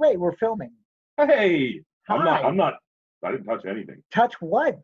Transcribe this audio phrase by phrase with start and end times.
[0.00, 0.72] way, we're filming.
[1.18, 2.44] Hey, I'm not.
[2.44, 2.74] I'm not.
[3.24, 4.02] I didn't touch anything.
[4.12, 4.78] Touch what?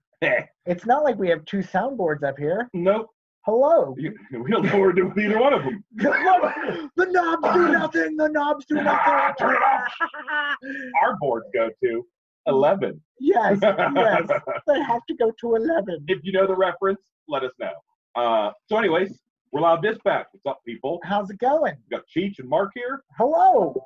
[0.67, 2.69] It's not like we have two soundboards up here.
[2.75, 3.09] nope.
[3.45, 3.95] Hello.
[3.97, 4.13] You,
[4.43, 5.85] we don't know we're doing either one of them.
[5.95, 8.17] the knobs do nothing.
[8.17, 9.35] The knobs do nothing.
[9.39, 9.93] Turn it off.
[11.05, 12.07] Our boards go to
[12.49, 13.01] eleven.
[13.21, 14.29] yes, yes.
[14.67, 16.07] They have to go to 11.
[16.09, 17.71] if you know the reference, let us know.
[18.17, 19.17] Uh, so, anyways,
[19.53, 20.27] we're loud dispatch.
[20.33, 20.99] What's up, people?
[21.05, 21.75] How's it going?
[21.89, 23.05] We got Cheech and Mark here.
[23.17, 23.81] Hello.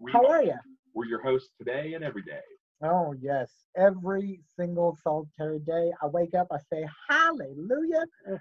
[0.00, 0.54] We How are you?
[0.94, 2.40] We're your hosts today and every day.
[2.84, 3.50] Oh, yes.
[3.76, 8.04] Every single solitary day, I wake up, I say, Hallelujah.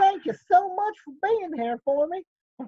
[0.00, 2.22] Thank you so much for being here for me.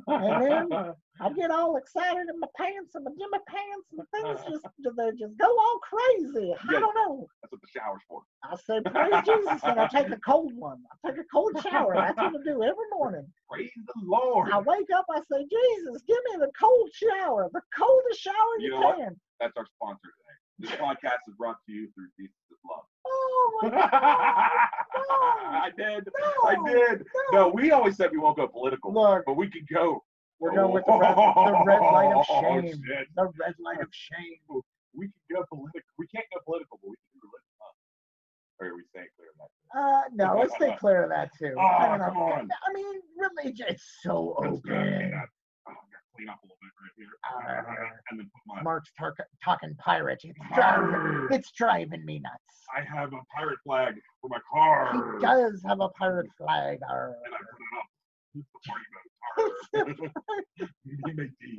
[0.06, 4.40] And then I get all excited in my pants and my Jimmy pants and things
[4.40, 4.50] uh-huh.
[4.50, 6.52] just they just go all crazy.
[6.52, 6.80] I Yeah.
[6.80, 7.26] don't know.
[7.42, 8.22] That's what the shower's for.
[8.44, 10.78] I say praise Jesus and I take a cold one.
[11.04, 11.94] I take a cold shower.
[11.94, 13.26] That's what I do every morning.
[13.50, 14.50] Praise the Lord.
[14.52, 18.64] I wake up, I say, Jesus, give me the cold shower, the coldest shower you,
[18.66, 18.96] You know what?
[18.96, 19.20] can.
[19.40, 20.36] That's our sponsor today.
[20.60, 22.34] This podcast is brought to you through Jesus
[22.68, 22.84] Love.
[23.12, 23.90] Oh my God.
[23.90, 26.08] I did.
[26.46, 27.06] I did.
[27.32, 30.02] No, we always said we won't go political, Look, but we could go.
[30.38, 32.66] we're going with the red, the red light of Oh, shame.
[32.86, 33.08] shit.
[33.16, 34.62] The red light of shame.
[34.94, 35.80] We could go political.
[35.98, 37.46] We can't go political, but we can do religion.
[38.60, 39.50] Or are we staying clear of that?
[39.78, 41.54] Uh, no, let's stay clear of that too.
[41.58, 42.04] I Oh, don't know.
[42.06, 42.48] come on.
[42.68, 44.60] I mean, religion, it's so open.
[44.66, 45.22] Yeah.
[45.66, 47.08] Oh, I'm gonna clean up a little bit right here.
[47.24, 48.62] Uh, and then put my.
[48.62, 50.20] Mark's tar- talking pirate.
[50.24, 52.34] It's driving, it's driving me nuts.
[52.76, 55.16] I have a pirate flag for my car.
[55.18, 56.78] He does have a pirate flag.
[56.88, 57.14] arr.
[57.24, 57.86] And I put it up.
[58.34, 59.10] The party boat.
[59.38, 60.64] Arr.
[60.84, 61.58] Me make tea.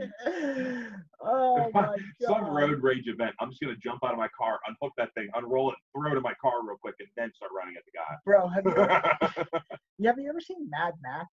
[1.21, 1.99] oh my god.
[2.21, 3.33] Some road rage event.
[3.39, 6.17] I'm just gonna jump out of my car, unhook that thing, unroll it, throw it
[6.17, 8.15] in my car real quick, and then start running at the guy.
[8.25, 8.71] Bro, have you,
[9.99, 11.27] you have you ever seen Mad Max?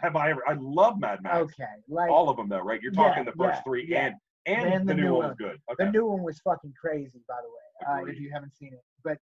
[0.00, 0.42] Have I ever?
[0.48, 1.36] I love Mad Max.
[1.38, 2.80] Okay, like All of them though, right?
[2.82, 4.06] You're Yeah, talking the first yeah, three yeah.
[4.06, 4.14] and
[4.46, 5.58] and, And the, the new new one was good.
[5.78, 8.02] the new one was fucking crazy, by the way.
[8.02, 9.18] Uh, if you haven't seen it, but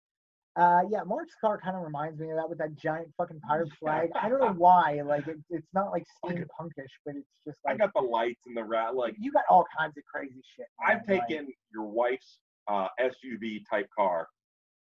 [0.60, 3.70] uh, yeah, Mark's car kind of reminds me of that with that giant fucking pirate
[3.80, 4.08] flag.
[4.20, 5.00] I don't know why.
[5.04, 8.56] Like it, it's not like Like- steampunkish, but it's just I got the lights and
[8.56, 8.94] the rat.
[8.94, 10.66] Like you got all kinds of crazy shit.
[10.86, 12.38] I've like- taken your wife's
[12.68, 14.28] uh, SUV type car,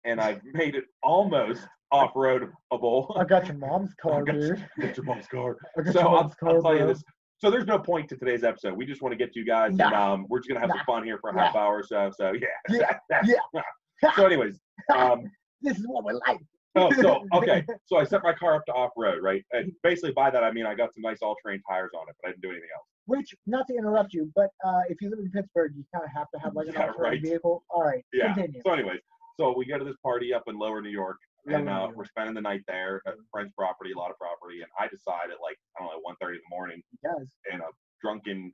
[0.06, 3.18] and I've made it almost off-roadable.
[3.20, 4.66] I got your mom's car, I got your- dude.
[4.80, 5.58] Get your mom's car.
[5.78, 7.04] I got so your I'll, mom's I'll car, tell you this.
[7.40, 8.76] So there's no point to today's episode.
[8.76, 10.76] We just want to get to you guys, and um, we're just gonna have Nah.
[10.76, 11.46] some fun here for a Yeah.
[11.48, 12.12] half hour or so.
[12.16, 12.34] So
[12.70, 12.92] yeah.
[13.26, 13.62] Yeah.
[14.16, 14.60] so anyways,
[14.94, 15.24] um,
[15.64, 16.40] This is what we like.
[16.76, 19.44] oh, so okay, so I set my car up to off road, right?
[19.52, 22.30] And basically by that I mean I got some nice all-terrain tires on it, but
[22.30, 22.88] I didn't do anything else.
[23.06, 26.12] Which, not to interrupt you, but uh, if you live in Pittsburgh, you kind of
[26.16, 27.22] have to have like an Yeah, off-road right.
[27.22, 27.64] vehicle.
[27.70, 28.34] All right, Yeah.
[28.34, 28.62] continue.
[28.66, 29.02] So anyways,
[29.40, 32.34] so we go to this party up in Lower New York, and uh, we're spending
[32.36, 35.58] the night there at friend's property, a lot of property, and I decide at like
[35.78, 37.28] I don't know 1:30 in the morning does.
[37.52, 37.66] in a
[38.02, 38.54] drunken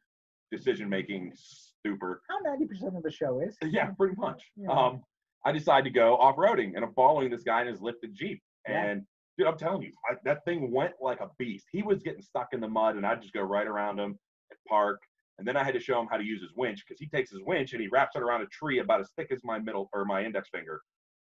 [0.51, 2.21] decision-making stupor.
[2.29, 3.57] How ninety percent of the show is.
[3.69, 4.43] Yeah, pretty much.
[4.55, 4.69] Yeah.
[4.69, 5.01] Um,
[5.45, 8.83] I decide to go off-roading, and I'm following this guy in his lifted jeep, Yeah.
[8.85, 9.03] and
[9.37, 11.67] dude, I'm telling you, I, that thing went like a beast.
[11.71, 14.17] He was getting stuck in the mud, and I'd just go right around him
[14.49, 14.99] and park.
[15.39, 17.29] And then I had to show him how to use his winch because he takes
[17.29, 19.87] his winch and he wraps it around a tree about as thick as my middle
[19.93, 20.81] or my index finger,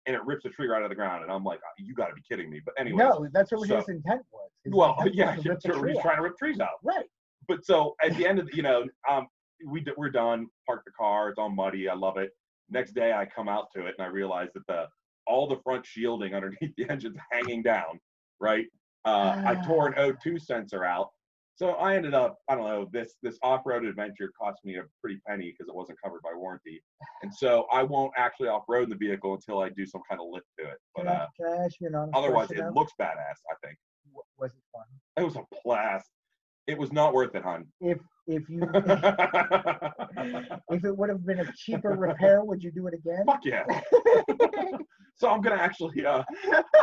[0.09, 1.21] and it rips the tree right out of the ground.
[1.21, 2.59] And I'm like, you got to be kidding me.
[2.65, 4.49] But anyway, No, that's what so- his intent was.
[4.63, 6.01] His well, intent was yeah, rip the sure, he's out.
[6.01, 6.79] trying to rip trees out.
[6.83, 7.05] Right.
[7.47, 9.27] But so at the end of the, you know, um,
[9.67, 10.47] we we're done.
[10.65, 11.29] Park the car.
[11.29, 11.87] It's all muddy.
[11.87, 12.31] I love it.
[12.71, 14.85] Next day, I come out to it and I realize that the
[15.27, 17.99] all the front shielding underneath the engine's hanging down.
[18.39, 18.65] Right.
[19.05, 21.09] Uh, I tore an O2 sensor out.
[21.59, 25.19] So I ended up, I don't know, this this off-road adventure cost me a pretty
[25.27, 26.81] penny because it wasn't covered by warranty.
[27.21, 30.45] And so I won't actually off-road the vehicle until I do some kind of lift
[30.57, 30.77] to it.
[30.95, 33.41] But Can, I, uh, can I ask you an honest otherwise, it looks badass.
[33.51, 34.85] I think W- Was it fun?
[35.17, 36.07] it was a blast.
[36.67, 37.65] It was not worth it, hon.
[37.81, 38.61] If if you
[40.69, 43.25] if it would have been a cheaper repair, would you do it again?
[43.25, 43.65] Fuck yeah.
[45.15, 46.23] so I'm gonna actually uh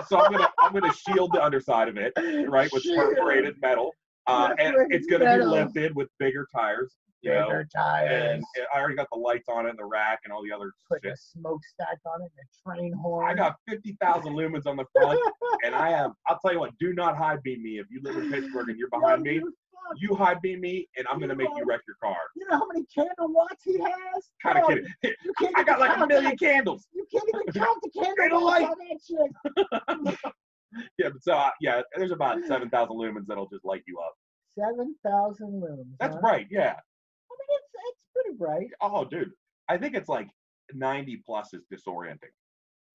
[0.07, 2.13] so I'm gonna I'm gonna shield the underside of it,
[2.47, 3.15] right, with Shield.
[3.15, 3.95] perforated metal.
[4.27, 7.47] Uh and it's gonna be lifted with bigger tires, you know.
[7.47, 8.45] Bigger tires.
[8.57, 10.73] And I already got the lights on it and the rack and all the other
[10.91, 11.13] Put shit.
[11.13, 13.27] a smokestack on it and a train horn.
[13.31, 15.21] I got fifty thousand lumens on the front
[15.65, 18.17] and I have I'll tell you what, do not high beam me if you live
[18.17, 19.39] in Pittsburgh and you're behind me.
[19.41, 19.51] Fuck.
[19.99, 22.17] You high beam me and I'm gonna make you wreck your car.
[22.35, 24.31] You know how many candle watts he has?
[24.43, 24.91] Kind of Bro, kidding.
[25.25, 26.41] You can't I got like a million that.
[26.41, 26.89] candles.
[26.93, 29.11] You can't even count the Ain't candle a watts
[29.57, 30.17] light.
[30.77, 30.91] on that shit.
[30.99, 34.15] Yeah, but so uh, yeah, there's about seven thousand lumens that'll just light you up.
[34.59, 35.97] Seven thousand lumens.
[36.01, 36.21] That's huh?
[36.21, 36.75] bright, yeah.
[36.75, 38.69] I mean, it's it's pretty bright.
[38.81, 39.31] Oh, dude,
[39.69, 40.29] I think it's like
[40.73, 42.33] 90 plus is disorienting.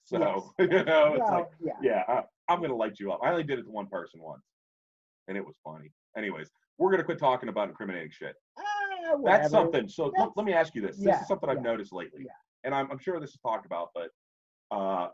[0.06, 0.50] So Yes.
[0.60, 1.74] you know, it's Well, like, yeah.
[1.81, 3.19] yeah, I, I'm gonna light you up.
[3.24, 4.44] I only did it to one person once,
[5.27, 5.92] and it was funny.
[6.18, 8.36] Anyways, we're gonna quit talking about incriminating shit.
[8.56, 9.22] Whatever.
[9.24, 9.88] That's something.
[9.88, 10.98] So let, That's- let me ask you this.
[10.98, 12.31] This yeah, is something I've yeah, noticed lately, yeah.
[12.63, 14.10] and I'm, I'm sure this is talked about, but
[14.75, 15.10] uh,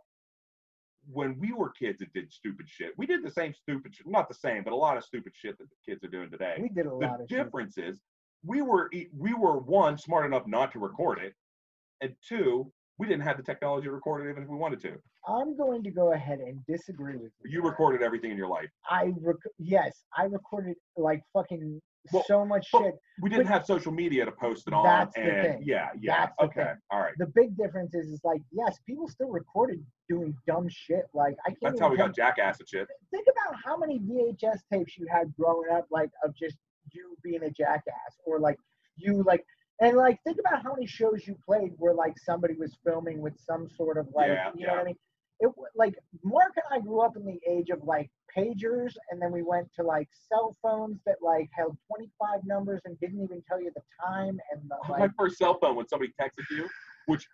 [1.11, 4.07] when we were kids and did stupid shit, we did the same stupid shit.
[4.07, 6.57] Not the same, but a lot of stupid shit that the kids are doing today.
[6.61, 7.43] We did a the lot of shit.
[7.43, 8.01] difference is
[8.43, 11.33] we were we were one smart enough not to record it,
[12.01, 14.93] and two we didn't have the technology to record it even if we wanted to.
[15.27, 17.51] I'm going to go ahead and disagree with you.
[17.51, 18.69] You recorded everything in your life.
[18.89, 21.79] I rec- yes, I recorded like fucking
[22.11, 22.95] Well, so much shit.
[23.21, 24.83] We didn't But- have social media to post it on.
[24.83, 25.63] That's the thing.
[25.63, 26.25] yeah, yeah.
[26.25, 26.75] That's okay, thing.
[26.91, 27.13] all right.
[27.17, 31.05] The big difference is, is like yes, people still recorded doing dumb shit.
[31.13, 31.59] Like I can't.
[31.61, 32.87] That's how we got jackass and shit.
[33.11, 36.57] think about how many VHS tapes you had growing up, like of just
[36.91, 38.57] you being a jackass, or like
[38.95, 39.43] you like,
[39.81, 43.33] and like think about how many shows you played where like somebody was filming with
[43.39, 44.81] some sort of like, Yeah, you know what.
[44.81, 44.95] I mean?
[45.39, 49.31] It like Mark and I grew up in the age of like pagers, and then
[49.31, 53.61] we went to like cell phones that like held 25 numbers and didn't even tell
[53.61, 56.67] you the time and the, my first cell phone when somebody texted you,
[57.05, 57.27] which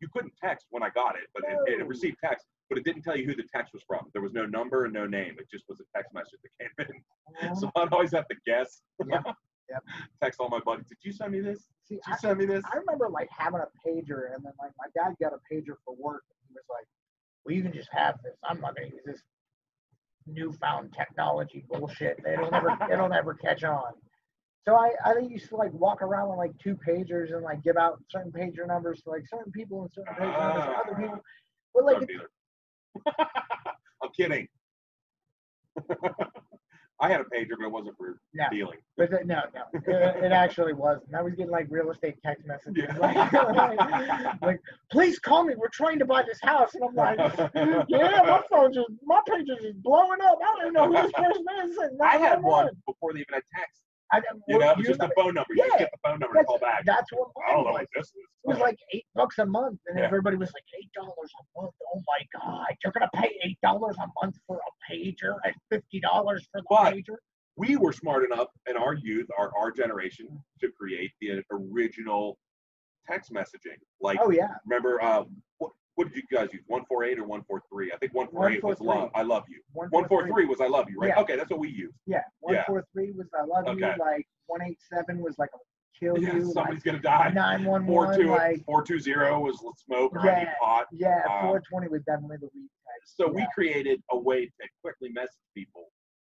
[0.00, 3.02] you couldn't text when I got it, but it, it received text, but it didn't
[3.02, 4.06] tell you who the text was from.
[4.12, 5.36] There was no number and no name.
[5.38, 7.02] It just was a text message that came in.
[7.60, 7.82] So oh.
[7.82, 8.80] I'd always have to guess.
[9.06, 9.22] Yep,
[9.68, 9.82] yep.
[10.22, 10.86] Text all my buddies.
[10.88, 11.66] Did you send me this?
[11.84, 12.64] See, Did I, you send me this?
[12.72, 15.94] I remember like having a pager, and then like my dad got a pager for
[15.98, 16.22] work.
[16.30, 16.86] And he was like,
[17.48, 18.34] "Well, you can just have this.
[18.44, 19.22] I'm not gonna use this
[20.26, 22.20] newfound technology bullshit.
[22.30, 23.94] It'll never, it'll never catch on."
[24.66, 27.78] So I, I used to like walk around with like two pagers and like give
[27.78, 31.20] out certain pager numbers to like certain people and certain pager numbers to other people.
[31.74, 32.06] But like,
[34.02, 34.46] I'm kidding.
[37.00, 38.44] I had a pager, but it wasn't for No.
[38.50, 38.78] dealing.
[38.96, 41.14] But the, no, no, it, it actually wasn't.
[41.14, 43.28] I was getting like real estate text messages, Yeah.
[43.54, 44.60] like, like,
[44.90, 45.54] please call me.
[45.56, 47.18] We're trying to buy this house, and I'm like,
[47.88, 50.38] yeah, my phone just, my page is just blowing up.
[50.42, 51.76] I don't even know who this person is.
[51.76, 52.42] and I had 911.
[52.42, 53.80] one before they even had text.
[54.10, 55.54] I, You know, it was just a phone number.
[55.54, 56.82] You just get the phone number to call back.
[56.86, 58.12] that's what I don't know what this is.
[58.48, 60.04] It was like eight bucks a month, and Yeah.
[60.06, 61.74] everybody was like eight dollars a month.
[61.94, 66.00] Oh my god, you're gonna pay eight dollars a month for a pager and fifty
[66.00, 67.16] dollars for the But- pager.
[67.56, 72.38] we were smart enough in our youth, our, our generation, to create the original
[73.06, 73.76] text messaging.
[74.00, 75.24] Like, Oh yeah, remember, uh,
[75.58, 76.62] what, what did you guys use?
[76.68, 77.92] 148 or 143?
[77.92, 78.86] I think 148 was 143.
[78.86, 79.10] love.
[79.14, 79.60] I love you.
[79.72, 81.08] 143 was I love you, right?
[81.08, 81.20] Yeah.
[81.22, 81.96] Okay, that's what we used.
[82.06, 82.64] Yeah, one Yeah.
[82.64, 83.84] four three was I love you.
[83.98, 85.60] Like one eight seven was like I'll
[85.98, 86.52] kill Yeah, you.
[86.52, 87.30] somebody's Like gonna die.
[87.34, 90.54] nine one one 42 like 420 was let's smoke or Yeah.
[90.60, 90.86] pot.
[90.92, 93.16] yeah, um, four twenty was definitely the weed text.
[93.16, 93.32] So yeah.
[93.34, 95.86] we created a way to quickly message people.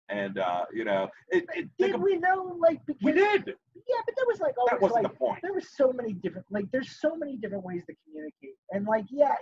[0.08, 3.46] And, uh, you know, it, it, did we know like because we did.
[3.46, 5.38] yeah, but there was like always That wasn't like the point.
[5.42, 9.06] there was so many different like there's so many different ways to communicate and like
[9.10, 9.34] yeah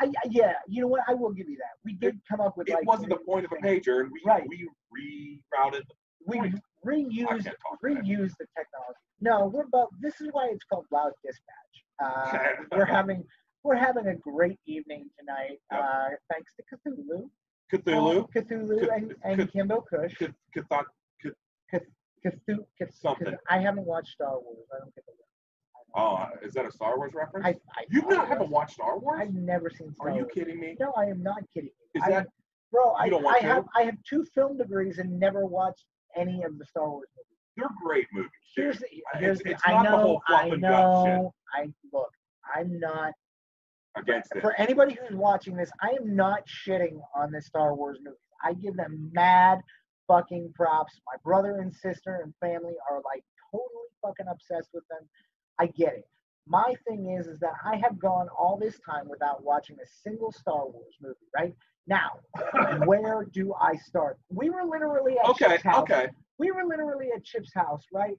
[0.00, 2.58] I, I yeah you know what I will give you that we did come up
[2.58, 4.44] with It like wasn't the point of a pager, and we, Right.
[4.48, 5.82] we rerouted.
[6.26, 6.54] We point.
[6.56, 8.00] I reused can't talk today.
[8.00, 8.98] reuse the technology.
[9.20, 9.88] No, we're about.
[10.00, 11.54] This is why it's called Loud Dispatch.
[12.00, 12.38] Uh,
[12.70, 13.24] we're having
[13.64, 15.58] we're having a great evening tonight.
[15.72, 15.80] Yep.
[15.82, 17.28] Uh, thanks to Cthulhu,
[17.72, 20.14] Cthulhu, Uh, Cthulhu, Cth- and, and Cth- Kimbo Kush.
[20.16, 20.84] Cth- Cthulhu,
[22.24, 23.34] Cthulhu, Cth- Something.
[23.50, 24.64] I haven't watched Star Wars.
[24.72, 25.12] I don't get the.
[25.96, 27.46] Oh, is that a Star Wars reference?
[27.46, 29.18] I, I you not haven't watched Star Wars?
[29.22, 30.32] I've never seen Star Are you Wars.
[30.32, 30.76] kidding me?
[30.78, 32.00] No, I am not kidding you.
[32.00, 32.26] Is I, that
[32.70, 32.92] bro?
[32.92, 33.64] I, I have?
[33.76, 35.84] I have two film degrees and never watched
[36.18, 37.38] any of the Star Wars movies.
[37.56, 38.30] they're great movies?
[38.56, 38.86] Here's the,
[39.18, 40.60] here's it's- the, it's I the know, I gut shit.
[40.60, 42.10] know, I look,
[42.54, 43.12] I'm not
[43.96, 44.40] Against it.
[44.42, 48.18] for anybody who's watching this, I am not shitting on the Star Wars movies.
[48.44, 49.58] I give them mad
[50.06, 51.00] fucking props.
[51.06, 55.08] My brother and sister and family are like totally fucking obsessed with them.
[55.58, 56.04] I get it.
[56.46, 60.30] My thing is, is that I have gone all this time without watching a single
[60.32, 61.16] Star Wars movie.
[61.36, 61.54] Right
[61.88, 62.20] now,
[62.84, 64.18] where do I start?
[64.28, 65.82] We were literally at okay, Chip's house.
[65.82, 66.08] Okay.
[66.38, 68.16] We were literally at Chip's house, right?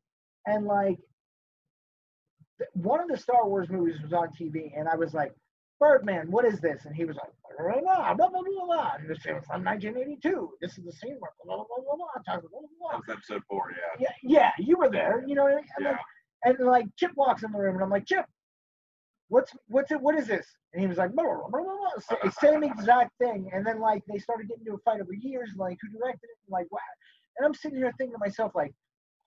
[0.48, 0.98] And like,
[2.74, 5.34] one of the Star Wars movies was on TV, and I was like,
[5.80, 6.86] Birdman, what is this?
[6.86, 8.92] And he was like, blah, blah, blah, blah, blah, blah.
[9.08, 10.50] This from 1982.
[10.62, 11.96] This is the scene where blah, blah, blah, blah,
[12.26, 12.92] blah, blah, blah.
[12.92, 14.08] That was episode four, yeah.
[14.08, 15.24] Yeah, yeah you were there.
[15.26, 15.92] You know, and, yeah.
[15.92, 16.00] like,
[16.44, 18.26] and like Chip walks in the room, and I'm like, Chip,
[19.30, 20.02] what's what's it?
[20.02, 20.46] What is this?
[20.74, 22.32] And he was like, blah, blah, blah, blah.
[22.32, 23.50] Same exact thing.
[23.54, 26.38] And then like they started getting into a fight over years, like who directed it,
[26.46, 26.80] and like wow.
[27.38, 28.74] And I'm sitting here thinking to myself, like,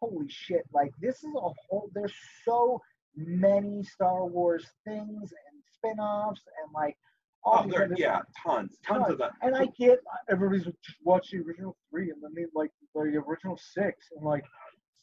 [0.00, 1.90] holy shit, like this is a whole.
[1.94, 2.12] There's
[2.44, 2.80] so
[3.16, 6.96] many Star Wars things and spin-offs and like
[7.44, 9.32] all Oh, there, yeah, tons, tons of that.
[9.42, 9.98] and I get
[10.30, 14.44] everybody's just watch the original three and then they like the original six and like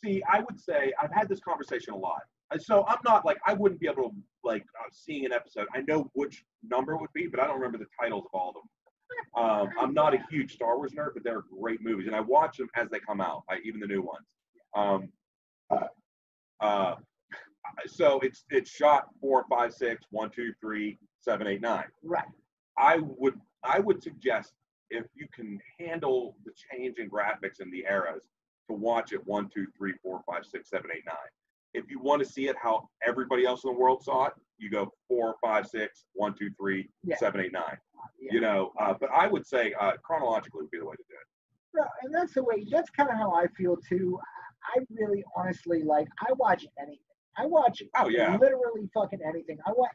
[0.03, 2.21] See, I would say I've had this conversation a lot.
[2.57, 5.67] So I'm not like I wouldn't be able to like uh, seeing an episode.
[5.75, 8.49] I know which number it would be, but I don't remember the titles of all
[8.49, 8.63] of them.
[9.35, 12.57] Um, I'm not a huge Star Wars nerd, but they're great movies, and I watch
[12.57, 14.25] them as they come out, like even the new ones.
[14.75, 15.09] Um,
[16.61, 16.95] uh,
[17.87, 21.85] so it's it's shot four, five, six, one, two, three, seven, eight, nine.
[22.03, 22.25] Right.
[22.77, 24.53] I would I would suggest
[24.89, 28.27] if you can handle the change in graphics and the eras
[28.69, 31.15] to watch it one, two, three, four, five, six, seven, eight, nine.
[31.73, 34.69] If you want to see it how everybody else in the world saw it, you
[34.69, 37.15] go four, five, six, one, two, three, Yeah.
[37.17, 37.77] seven, eight, nine.
[38.19, 38.33] Yeah.
[38.33, 41.15] You know, uh, but I would say uh, chronologically would be the way to do
[41.15, 41.27] it.
[41.75, 42.65] No, and that's the way.
[42.69, 44.19] That's kind of how I feel too.
[44.75, 46.99] I I really, honestly, like I watch anything.
[47.37, 48.37] I watch Oh yeah.
[48.37, 49.57] literally fucking anything.
[49.65, 49.91] I watch.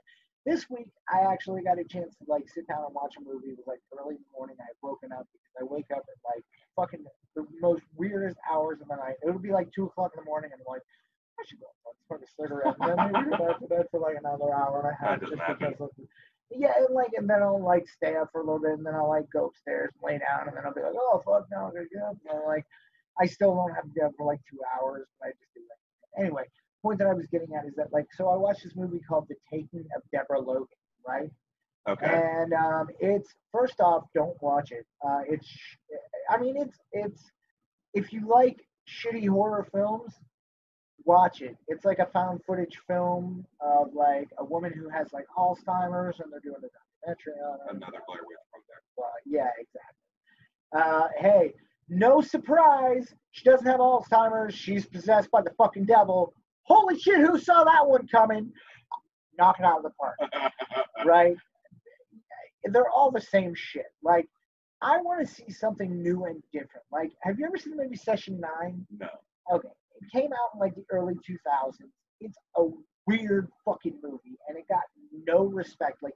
[0.46, 3.48] This week, I actually got a chance to like sit down and watch a movie.
[3.48, 4.56] It was like early in the morning.
[4.60, 6.44] I had woken up because I wake up at like
[6.76, 7.04] fucking
[7.36, 9.14] the most weirdest hours of the night.
[9.22, 10.82] It would be like two o'clock in the morning, and I'm like,
[11.38, 14.00] I should go and smoke a cigarette, and then maybe go back to bed for
[14.00, 15.90] like another hour and a half just because of.
[16.50, 18.94] Yeah, and like, and then I'll like stay up for a little bit, and then
[18.94, 21.66] I'll like go upstairs, and lay down, and then I'll be like, oh fuck, now
[21.66, 22.16] I'm gonna get up.
[22.28, 22.64] And I'm like,
[23.20, 25.62] I still don't have to get up for like two hours, but I just do
[25.68, 26.22] that.
[26.22, 26.44] Anyway,
[26.82, 29.26] point that I was getting at is that like, so I watched this movie called
[29.28, 30.66] The Taking of Deborah Logan,
[31.06, 31.30] right?
[31.88, 32.06] Okay.
[32.06, 34.86] And um, it's first off, don't watch it.
[35.06, 35.48] Uh, it's,
[36.30, 37.22] I mean, it's it's
[37.92, 40.14] if you like shitty horror films,
[41.04, 41.56] watch it.
[41.68, 46.32] It's like a found footage film of like a woman who has like Alzheimer's, and
[46.32, 47.76] they're doing a documentary on her.
[47.76, 48.80] Another Blair Witch from there.
[49.26, 49.94] Yeah, exactly.
[50.74, 51.54] Uh, hey,
[51.88, 54.54] no surprise, she doesn't have Alzheimer's.
[54.54, 56.32] She's possessed by the fucking devil.
[56.62, 58.50] Holy shit, who saw that one coming?
[59.38, 60.16] Knock it out of the park,
[61.04, 61.36] right?
[62.64, 63.86] They're all the same shit.
[64.02, 64.26] Like,
[64.80, 66.84] I want to see something new and different.
[66.90, 68.86] Like, have you ever seen the movie Session 9?
[68.98, 69.08] no.
[69.52, 69.68] Okay,
[70.12, 71.72] came out in like the early 2000s.
[72.20, 72.66] It's a
[73.06, 74.82] weird fucking movie, and it got
[75.26, 76.02] no respect.
[76.02, 76.14] Like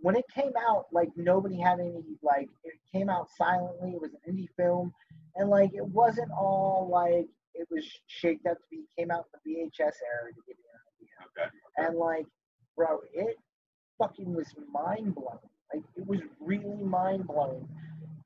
[0.00, 2.48] when it came out, like nobody had any like.
[2.64, 3.92] It came out silently.
[3.92, 4.92] It was an indie film,
[5.36, 8.84] and like it wasn't all like it was shaped up to be.
[8.98, 11.46] Came out in the VHS era to give you an idea.
[11.46, 11.88] Okay.
[11.88, 12.26] And like,
[12.76, 13.36] bro, it
[13.98, 15.38] fucking was mind blowing.
[15.74, 17.68] Like it was really mind blowing.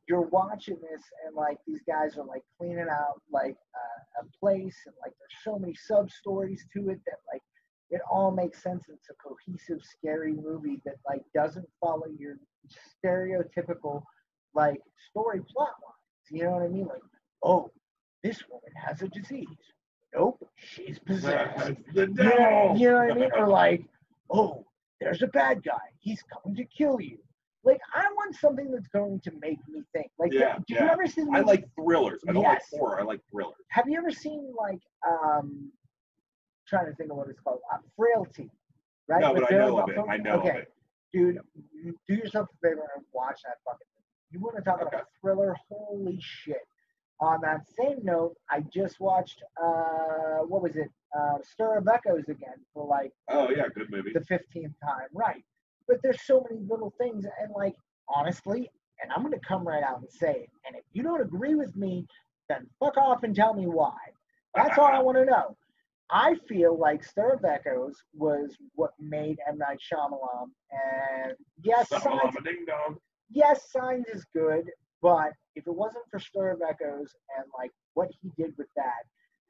[0.08, 4.76] You're watching this and like these guys are like cleaning out like uh, a place
[4.86, 7.42] and like there's so many sub stories to it that like
[7.90, 8.84] it all makes sense.
[8.88, 12.36] It's a cohesive, scary movie that like doesn't follow your
[13.04, 14.02] stereotypical
[14.54, 14.80] like
[15.10, 16.30] story plot lines.
[16.30, 16.86] You know what I mean?
[16.86, 17.02] Like,
[17.44, 17.70] oh,
[18.22, 19.46] this woman has a disease.
[20.14, 21.74] Nope, she's possessed.
[21.94, 22.76] the devil.
[22.76, 23.30] you know what I mean?
[23.36, 23.84] Or like,
[24.30, 24.64] oh,
[25.00, 25.80] there's a bad guy.
[25.98, 27.18] He's coming to kill you.
[27.64, 30.10] Like, I want something that's going to make me think.
[30.18, 30.84] Like, Yeah, do yeah.
[30.84, 31.22] you ever see?
[31.24, 32.20] the I like thrillers.
[32.28, 32.64] I don't Yes.
[32.72, 33.00] like horror.
[33.00, 33.54] I like thrillers.
[33.68, 35.70] Have you ever seen like um,
[36.66, 38.50] trying to think of what it's called, uh, Frailty,
[39.08, 39.20] right?
[39.20, 39.98] No, With but I know of it.
[40.08, 40.48] I know okay.
[40.50, 40.72] of it.
[41.12, 41.38] dude,
[42.08, 43.86] do yourself a favor and watch that fucking.
[44.30, 45.02] You want to talk about Okay.
[45.02, 45.54] a thriller?
[45.68, 46.62] Holy shit.
[47.20, 50.90] On that same note, I just watched, uh, what was it?
[51.16, 54.12] Uh, Stir of Echoes again for like Oh yeah, good movie.
[54.12, 55.44] the 15th time, right?
[55.92, 57.74] But there's so many little things, and like,
[58.08, 58.70] honestly,
[59.02, 60.50] and I'm going to come right out and say it.
[60.66, 62.06] And if you don't agree with me,
[62.48, 63.92] then fuck off and tell me why.
[64.54, 65.54] That's all I want to know.
[66.10, 69.58] I feel like Stir of Echoes was what made M.
[69.58, 70.46] Night Shyamalan.
[70.70, 72.96] And yes, Signs, Samalama ding dong.
[73.30, 74.70] yes, Signs is good,
[75.02, 79.04] but if it wasn't for Stir of Echoes and like what he did with that,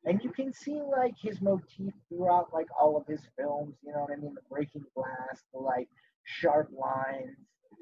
[0.07, 4.01] and you can see like his motif throughout like all of his films, you know
[4.01, 4.35] what I mean?
[4.35, 5.89] The breaking glass, the like
[6.25, 7.37] sharp lines.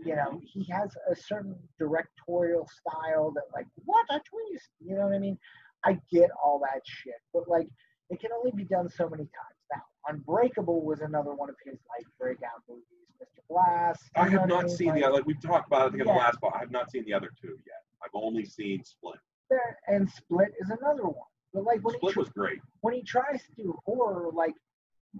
[0.04, 5.06] You know, he has a certain directorial style that like, what a twist, you know
[5.06, 5.38] what I mean?
[5.84, 7.68] I get all that shit, but like
[8.08, 9.58] it can only be done so many times.
[9.74, 12.84] Now, Unbreakable was another one of his like breakout movies.
[13.22, 13.42] Mr.
[13.54, 13.98] Glass.
[14.16, 14.76] I have not mean?
[14.76, 15.14] seen Like, the other.
[15.16, 15.88] Like we've talked about.
[15.88, 16.12] it, in Yeah.
[16.14, 16.54] the last part.
[16.56, 17.82] I have not seen the other two yet.
[18.02, 19.18] I've only seen Split.
[19.50, 21.28] there, and Split is another one.
[21.52, 22.60] But like when he Split tr- was great.
[22.80, 24.54] when he tries to do horror, like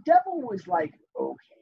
[0.06, 1.59] Devil was like okay,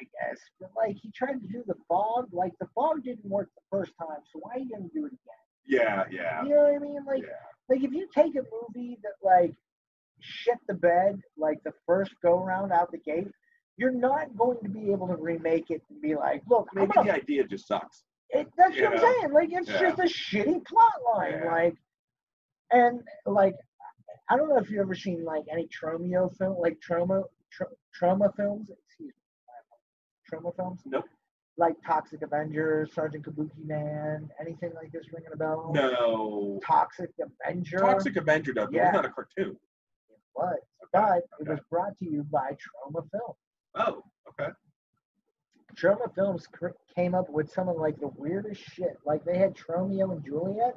[0.00, 2.28] I guess, but like he tried to do the fog.
[2.32, 5.12] Like the fog didn't work the first time, so why are you gonna do it
[5.12, 5.44] again?
[5.66, 7.04] Yeah, yeah, You know what I mean?
[7.06, 7.34] Like yeah.
[7.68, 9.54] like if you take a movie that like
[10.20, 13.28] shit the bed like the first go round out the gate,
[13.76, 17.12] you're not going to be able to remake it and be like, look, Maybe the
[17.12, 18.02] idea just sucks.
[18.30, 19.32] It, that's You what I'm saying.
[19.32, 19.80] Like it's Yeah.
[19.80, 21.32] just a shitty plot line.
[21.42, 21.50] Yeah.
[21.52, 21.74] Like,
[22.70, 23.54] and like,
[24.30, 27.66] I don't know if you've ever seen like any Troma film, like Troma, tra-
[27.98, 28.70] Troma films.
[30.30, 30.80] Troma films.
[30.86, 31.04] Nope.
[31.56, 35.72] Like Toxic Avengers, Sergeant Kabuki Man, anything like this ringing a bell?
[35.74, 36.60] No.
[36.64, 37.10] Toxic
[37.44, 37.78] Avenger.
[37.78, 38.68] Toxic Avenger does.
[38.70, 38.86] Yeah.
[38.86, 39.56] It's not a cartoon.
[40.08, 40.58] It was,
[40.92, 43.32] but it was brought to you by Troma Film.
[43.74, 44.52] Oh, okay.
[45.74, 48.96] Troma Films cr- came up with some of like the weirdest shit.
[49.04, 50.76] Like they had Tromeo and Juliet,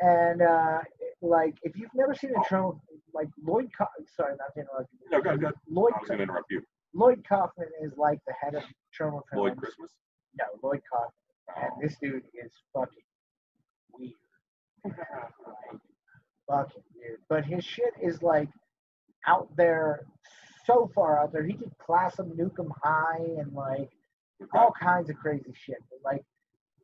[0.00, 0.80] and uh,
[1.22, 2.78] like if you've never seen a Troma,
[3.14, 3.70] like Lloyd.
[3.76, 3.86] Co-
[4.16, 5.10] sorry, not to interrupt you.
[5.10, 5.52] No, go go.
[5.68, 6.62] Lloyd I was going to interrupt you.
[6.94, 8.62] Lloyd Kaufman is like the head of
[8.98, 9.90] Troma Lloyd Christmas.
[10.38, 11.12] No, Lloyd Kaufman.
[11.56, 13.02] And this dude is fucking
[13.92, 14.12] weird.
[14.84, 14.94] like,
[16.48, 17.20] fucking weird.
[17.28, 18.48] But his shit is like
[19.26, 20.06] out there,
[20.64, 21.44] so far out there.
[21.44, 23.90] He did Class of Nuke 'Em High and like
[24.54, 25.78] all kinds of crazy shit.
[26.04, 26.22] Like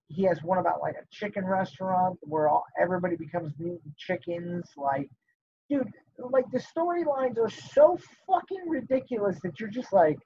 [0.08, 4.70] he has one about like a chicken restaurant where all, everybody becomes mutant chickens.
[4.76, 5.08] Like,
[5.68, 10.18] dude, like the storylines are so fucking ridiculous that you're just like,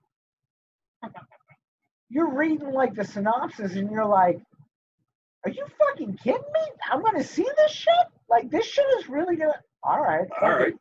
[2.10, 4.40] you're reading like the synopsis and you're like,
[5.44, 6.60] are you fucking kidding me?
[6.90, 7.94] I'm gonna see this shit.
[8.28, 9.54] Like this shit is really gonna.
[9.84, 10.26] All right.
[10.42, 10.74] All right.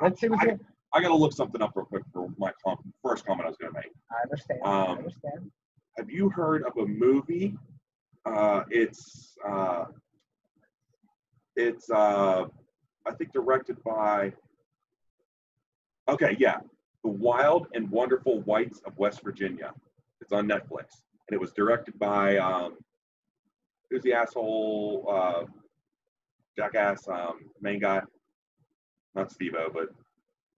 [0.00, 0.60] Let's see what's I- in.
[0.92, 3.56] I got to look something up real quick for my com- first comment I was
[3.58, 3.90] to make.
[4.12, 4.60] I understand.
[4.64, 5.50] I Um, understand.
[5.98, 7.56] Have you heard of a movie?
[8.24, 9.86] Uh, it's uh,
[11.56, 12.44] it's uh,
[13.06, 14.32] I think directed by.
[16.08, 16.58] Okay, yeah,
[17.02, 19.72] The Wild and Wonderful Whites of West Virginia.
[20.20, 22.76] It's on Netflix, and it was directed by um,
[23.90, 25.44] who's the asshole uh,
[26.56, 28.02] jackass um, main guy?
[29.14, 29.88] Not Steve-O, but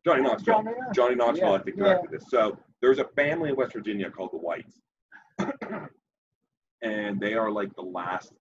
[0.05, 0.55] Johnny Knoxville.
[0.55, 0.93] Johnny Knoxville.
[0.95, 1.85] Johnny Knoxville, Yeah, I think, yeah.
[1.85, 2.25] directed this.
[2.29, 4.81] So there's a family in West Virginia called the Whites,
[6.83, 8.33] and they are like the last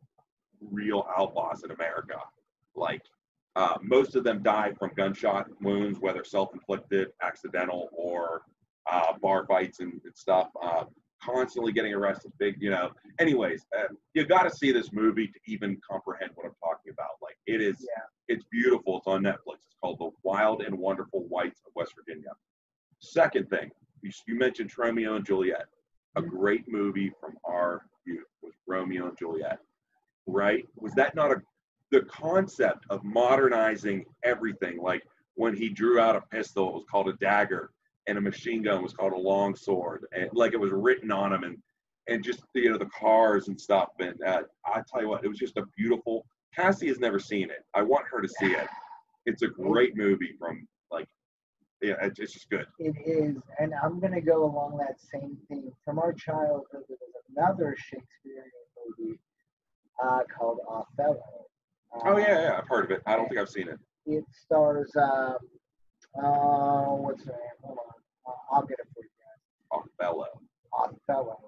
[0.72, 2.16] real outlaws in America.
[2.76, 3.02] Like
[3.56, 8.42] uh, most of them die from gunshot wounds, whether self-inflicted, accidental, or
[8.92, 10.50] uh, bar fights and, and stuff.
[10.62, 10.84] Uh,
[11.22, 12.32] constantly getting arrested.
[12.38, 12.92] Big, you know.
[13.20, 17.12] Anyways, uh, you got to see this movie to even comprehend what I'm talking about.
[17.22, 18.04] Like it is, Yeah.
[18.28, 18.98] it's beautiful.
[18.98, 19.64] It's on Netflix.
[19.66, 22.30] It's called The Wild and Wonderful Whites of West Virginia.
[23.00, 25.66] Second thing, you, you mentioned Romeo and Juliet.
[26.18, 26.28] A Mhm.
[26.30, 29.60] great movie from our youth was Romeo and Juliet,
[30.28, 30.68] right?
[30.76, 31.42] Was that not a
[31.96, 34.78] the concept of modernizing everything?
[34.82, 35.04] Like
[35.36, 37.72] when he drew out a pistol, it was called a dagger,
[38.08, 41.32] and a machine gun was called a long sword, and like it was written on
[41.32, 41.58] them, and
[42.08, 43.90] and just you know the cars and stuff.
[44.00, 46.26] And uh, I tell you what, it was just a beautiful.
[46.54, 47.64] Cassie has never seen it.
[47.74, 48.68] I want her to see it.
[49.26, 51.08] It's a great movie from like,
[51.82, 52.66] yeah, it's, it's just good.
[52.80, 55.72] It is, and I'm gonna go along that same theme.
[55.86, 58.52] From our childhood, there was another Shakespearean
[59.00, 59.20] movie
[60.04, 61.45] uh, called Othello.
[62.04, 63.02] Oh Uh, yeah, yeah, I've heard of it.
[63.06, 63.80] I don't think I've seen it.
[64.06, 65.38] It stars, um,
[66.22, 67.40] uh, what's her name?
[67.64, 69.84] Hold on, uh, I'll get it for you guys.
[70.00, 70.26] Othello.
[70.74, 71.40] Othello,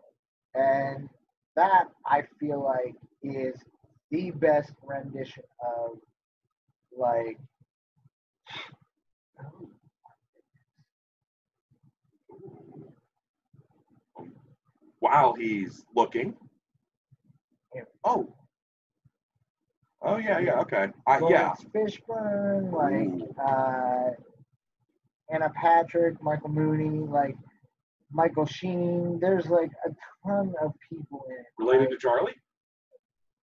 [0.55, 1.09] and
[1.55, 3.59] that I feel like is
[4.11, 5.97] the best rendition of
[6.97, 7.37] like.
[14.99, 16.35] While he's looking.
[18.03, 18.33] Oh.
[20.07, 20.87] Oh yeah, yeah, okay.
[21.05, 21.53] I, yeah.
[21.53, 24.11] Laurence Fishburne, like uh,
[25.29, 27.35] Anna Patrick, Michael Maloney, like
[28.13, 29.19] Michael Sheen.
[29.19, 29.89] There's like a
[30.25, 31.45] ton of people in it.
[31.59, 32.33] Related like, to Charlie?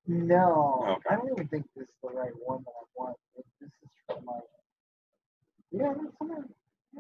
[0.06, 1.14] No, Okay.
[1.14, 3.16] I don't even think this is the right one that I want.
[3.36, 3.70] This is
[4.06, 4.42] from like,
[5.70, 6.44] yeah, that's the one.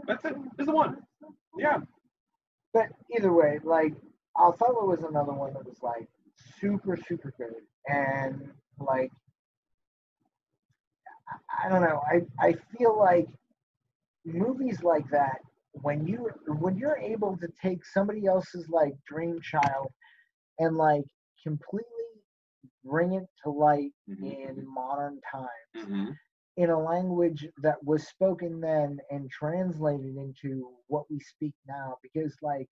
[0.06, 0.34] That's it.
[0.58, 0.98] This is the one.
[1.58, 1.78] Yeah.
[2.74, 3.94] But either way, like
[4.36, 6.06] Othello was another one that was like
[6.60, 7.54] super, super good,
[7.88, 9.10] and like
[11.28, 12.02] I- don't know.
[12.10, 13.28] I I feel like
[14.24, 15.40] movies like that
[15.82, 19.88] when you when you're able to take somebody else's like dream child
[20.58, 21.04] and like
[21.42, 21.88] completely
[22.84, 24.48] bring it to light Mhm.
[24.48, 26.16] in modern times Mhm.
[26.56, 32.36] in a language that was spoken then and translated into what we speak now because
[32.42, 32.68] like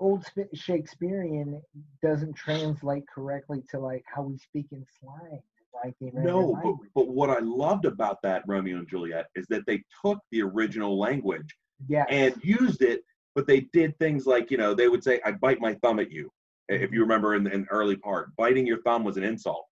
[0.00, 1.62] old shakespearean
[2.02, 5.42] doesn't translate correctly to like how we speak in slang
[5.74, 6.90] like the American No, but, language.
[6.94, 10.98] but what I loved about that Romeo and Juliet is that they took the original
[10.98, 11.56] language
[11.88, 13.02] yes and used it,
[13.34, 16.10] but they did things like, you know, they would say, I bite my thumb at
[16.10, 16.30] you.
[16.68, 19.66] If you remember in the, in the early part, biting your thumb was an insult,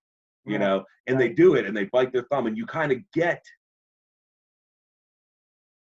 [0.44, 2.92] you Right, know, and they do it and they bite their thumb and you kind
[2.92, 3.42] of get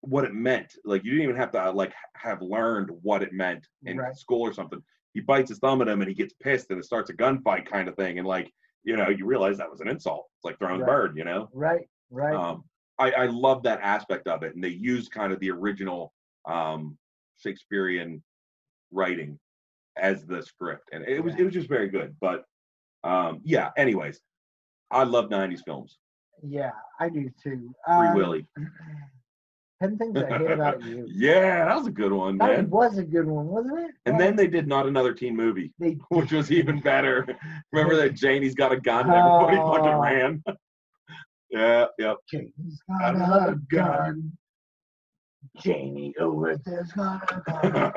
[0.02, 0.74] what it meant.
[0.84, 4.16] Like you didn't even have to uh, like have learned what it meant in Right.
[4.16, 4.82] school or something.
[5.14, 7.66] He bites his thumb at him and he gets pissed and it starts a gunfight
[7.66, 8.18] kind of thing.
[8.18, 8.52] And like,
[8.84, 10.26] you know, you realize that was an insult.
[10.36, 10.92] It's like throwing a Right.
[10.92, 11.48] bird, you know?
[11.52, 12.64] right right um,
[12.98, 16.12] I, I love that aspect of it, and they used kind of the original
[16.46, 16.96] um,
[17.38, 18.22] Shakespearean
[18.92, 19.38] writing
[19.96, 22.14] as the script, and it was it was just very good.
[22.20, 22.44] But
[23.02, 24.20] um, yeah, anyways,
[24.90, 25.98] I love '90s films.
[26.42, 28.46] yeah i do too Free Um, Willy.
[29.88, 32.70] 10 things i hate about you yeah, that was a good one, that man.
[32.70, 35.90] was a good one wasn't it And then they did not another teen movie, they
[36.10, 37.26] which was even better.
[37.72, 40.00] Remember that Janie's got a gun and everybody fucking Oh.
[40.00, 40.42] ran.
[41.50, 42.16] Yeah, yep.
[42.30, 43.14] Janie's got
[43.50, 44.32] a gun.
[45.58, 47.92] Janie over there's got a gun.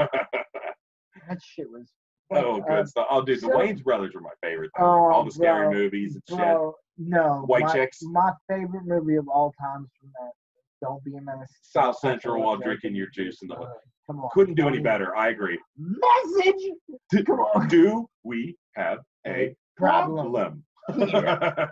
[1.28, 1.91] That shit was.
[2.32, 3.08] oh, good stuff.
[3.10, 4.69] Oh, dude, the so- Wayans brothers were my favorite.
[4.78, 4.86] Though.
[4.86, 6.58] Oh, All the scary bro, movies and shit.
[7.00, 7.43] No.
[7.47, 8.00] White my, chicks?
[8.04, 10.32] My favorite movie of all time is from that.
[10.81, 11.49] Don't be a menace.
[11.63, 13.67] South Central while drinking your juice in the hood.
[14.07, 14.29] Come on.
[14.31, 15.15] Couldn't do any better.
[15.15, 15.59] I agree.
[15.77, 17.25] Message.
[17.25, 17.67] Come on.
[17.67, 20.31] Do we have a Problem.
[20.31, 20.63] problem?
[20.63, 20.63] Hmm.
[21.03, 21.65] Yeah.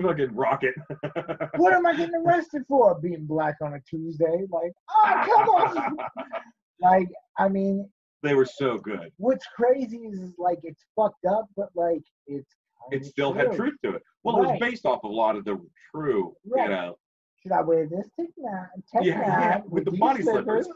[0.00, 0.74] Fucking rocket.
[1.56, 2.94] What am I getting arrested for?
[3.00, 4.44] Being black on a Tuesday?
[4.50, 5.96] Like, oh, come on.
[6.80, 7.88] like, I mean,
[8.22, 9.10] they were so good.
[9.16, 12.54] what's crazy is, is like it's fucked up, but like it's.
[12.92, 14.02] It still had truth to it.
[14.22, 15.58] Well, it was based off a lot of the
[15.94, 16.64] true, Right.
[16.64, 16.96] you know,
[17.42, 20.68] Should I wear this tech nine, tech yeah, yeah, nine with the these body slippers.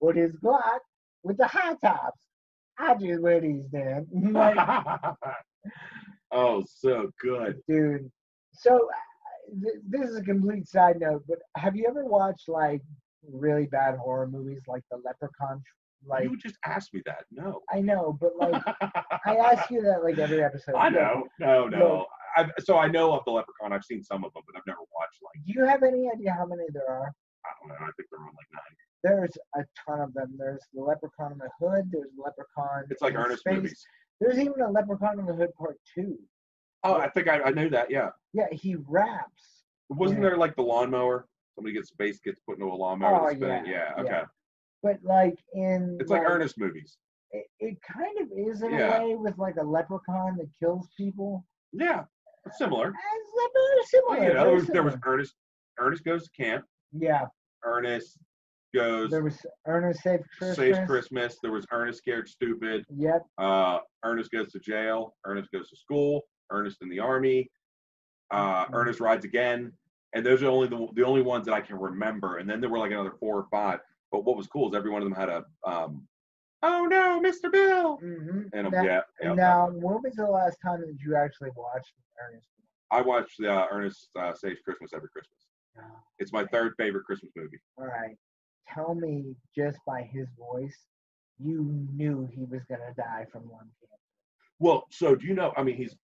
[0.00, 0.80] or this Glock
[1.22, 2.20] with the high tops?
[2.78, 4.06] I just wear these then.
[4.32, 4.56] like,
[6.32, 7.60] oh, so good.
[7.68, 8.10] dude.
[8.52, 12.82] So uh, th- this is a complete side note, but have you ever watched like
[13.30, 15.62] really bad horror movies like The Leprechaun?
[16.06, 17.24] Like you just asked me that.
[17.30, 17.60] No.
[17.72, 18.62] I know, but like
[19.26, 20.74] I ask you that like every episode.
[20.74, 21.24] I know.
[21.38, 22.06] No, no.
[22.36, 23.72] I've, so I know of the Leprechaun.
[23.72, 26.32] I've seen some of them, but I've never watched like Do you have any idea
[26.32, 27.12] how many there are?
[27.44, 27.74] I don't know.
[27.86, 28.76] I think they're on like nine.
[29.02, 30.36] There's a ton of them.
[30.38, 31.90] There's the Leprechaun in the Hood.
[31.90, 32.84] There's Leprechaun.
[32.90, 33.54] It's like Ernest space.
[33.56, 33.86] movies.
[34.20, 36.18] There's even a Leprechaun in the Hood Part Two.
[36.84, 37.90] Oh, I think I, I knew that.
[37.90, 38.10] Yeah.
[38.32, 39.64] Yeah, he raps.
[39.90, 40.28] Wasn't Yeah.
[40.30, 41.26] there like the lawnmower?
[41.54, 43.26] Somebody gets space gets put into a lawnmower.
[43.26, 43.92] Oh, yeah, Yeah.
[43.98, 44.08] Okay.
[44.10, 44.24] yeah.
[44.82, 46.96] But like in It's like Ernest movies.
[47.32, 48.98] It, it kind of is in Yeah.
[49.02, 51.44] a way with like a leprechaun that kills people.
[51.72, 52.04] Yeah.
[52.46, 52.88] It's similar.
[52.88, 54.16] It's very similar.
[54.18, 54.96] Well, you know, there was, there was.
[55.04, 55.34] Ernest.
[55.78, 56.64] Ernest goes to camp.
[56.92, 57.26] yeah.
[57.64, 58.18] Ernest
[58.74, 60.56] goes There was Ernest Saves Christmas.
[60.56, 61.36] saves Christmas.
[61.42, 62.84] There was Ernest scared stupid.
[62.96, 63.22] Yep.
[63.38, 65.14] Uh, Ernest goes to jail.
[65.26, 66.22] Ernest goes to school.
[66.50, 67.50] Ernest in the army.
[68.30, 68.74] Uh, Mhm.
[68.74, 69.72] Ernest rides again.
[70.14, 72.38] And those are only the, the only ones that I can remember.
[72.38, 73.80] And then there were like another four or five.
[74.12, 76.06] But what was cool is every one of them had a um,
[76.62, 77.50] oh no, Mr.
[77.50, 77.96] Bill.
[77.96, 79.34] hmm And a, now, yeah, yeah.
[79.34, 81.92] now, when was the last time that you actually watched
[82.28, 82.48] Ernest?
[82.90, 85.46] I watched uh, Ernest uh, Saves Christmas every Christmas.
[85.76, 85.82] No.
[86.18, 87.58] It's my third favorite Christmas movie.
[87.78, 88.16] All right.
[88.68, 90.76] Tell me just by his voice,
[91.38, 93.96] you knew he was gonna die from lung cancer.
[94.58, 95.52] Well, so do you know?
[95.56, 95.96] I mean, he's.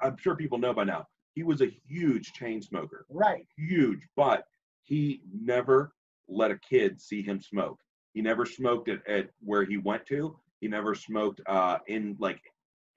[0.00, 1.06] I'm sure people know by now.
[1.34, 3.46] He was a huge chain smoker, Right.
[3.56, 4.44] huge, but
[4.82, 5.92] he never
[6.28, 7.78] let a kid see him smoke.
[8.14, 10.36] He never smoked at, at where he went to.
[10.60, 12.40] He never smoked uh, in like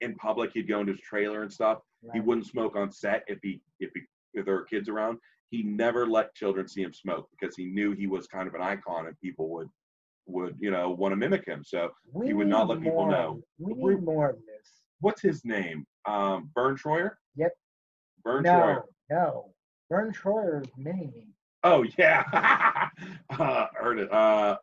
[0.00, 0.52] in public.
[0.52, 1.78] He'd go into his trailer and stuff.
[2.12, 4.02] He wouldn't smoke on set if he if he
[4.34, 5.18] if there were kids around.
[5.50, 8.62] He never let children see him smoke because he knew he was kind of an
[8.62, 9.68] icon and people would
[10.26, 11.62] would you know want to mimic him.
[11.64, 13.40] So We he would not need let people know.
[13.58, 14.82] We We're- more of this.
[15.00, 15.86] what's his name?
[16.06, 17.12] Um, Vern Troyer.
[17.36, 17.52] Yep.
[18.24, 18.82] Vern Troyer.
[19.10, 19.54] No, no.
[19.90, 21.28] Vern Troyer's mini me.
[21.66, 22.22] Oh yeah.
[23.34, 24.54] uh, Ernest, uh,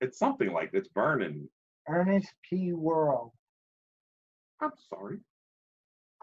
[0.00, 1.44] it's something like it's Vernon.
[1.86, 2.72] Ernest P.
[2.72, 3.36] Worrell.
[4.64, 5.20] I'm sorry.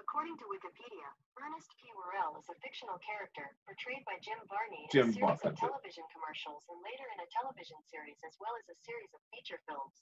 [0.01, 1.05] According to Wikipedia,
[1.37, 1.93] Ernest P.
[1.93, 5.53] Worrell is a fictional character portrayed by Jim Varney in Jim a series Varney.
[5.53, 9.21] of television commercials and later in a television series as well as a series of
[9.29, 10.01] feature films.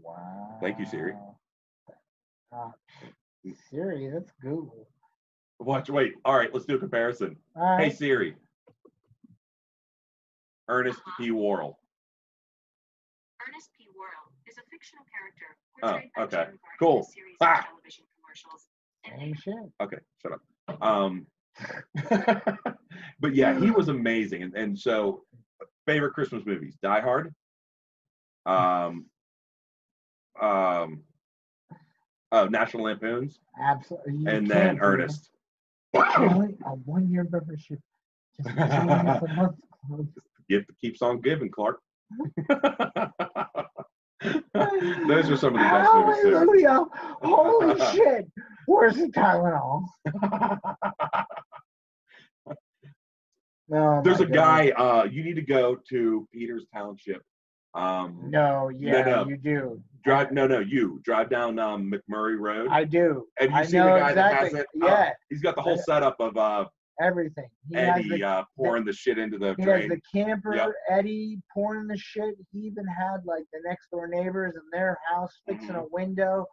[0.00, 0.56] Wow.
[0.64, 1.12] Thank you, Siri.
[2.48, 2.72] Uh,
[3.68, 4.88] Siri, that's Google.
[5.64, 5.90] Watch.
[5.90, 6.14] Wait.
[6.24, 6.52] All right.
[6.52, 7.36] Let's do a comparison.
[7.56, 7.90] All Hey.
[7.90, 8.34] Siri.
[10.68, 11.30] Ernest P.
[11.30, 11.78] Worrell.
[13.46, 13.86] Ernest P.
[13.96, 16.30] Worrell is a fictional character Oh, portrayed by okay.
[16.30, 16.96] Jim Varney Cool.
[16.96, 17.58] in a series Ah.
[17.58, 18.68] of television commercials.
[19.04, 19.72] and Same shit.
[19.80, 20.82] Okay, shut up.
[20.82, 21.26] Um,
[23.20, 25.24] but yeah, he was amazing, and, and so
[25.86, 27.34] favorite Christmas movies: Die Hard,
[28.46, 29.06] um,
[30.40, 31.02] um,
[32.30, 34.14] uh, National Lampoons, Absolutely.
[34.14, 35.30] You and then Ernest.
[35.94, 37.78] Only a one year membership.
[38.36, 40.08] Just a month.
[40.48, 41.80] Gift keeps on giving, Clark.
[45.04, 46.34] Those are some of the best movies.
[46.34, 46.84] Hallelujah.
[47.22, 48.30] Holy shit.
[48.66, 49.84] Where's the Tylenol?
[53.68, 54.70] No, There's a guy.
[54.70, 57.22] Uh, you need to go to Peters Township.
[57.74, 59.26] Um, No, yeah, no.
[59.28, 59.82] you do.
[60.04, 60.32] drive.
[60.32, 62.68] No, no, you drive down um, McMurray Road.
[62.70, 63.26] I do.
[63.38, 64.66] Have you I seen the guy that has it?
[64.82, 66.66] Uh, Yeah, he's got the whole setup of uh,
[67.00, 67.48] everything.
[67.68, 70.72] He has Eddie the, uh, pouring the shit into the he has the camper, Yep.
[70.90, 72.34] Eddie pouring the shit.
[72.52, 75.78] He even had like the next door neighbors in their house fixing Mm-hmm.
[75.78, 76.46] a window.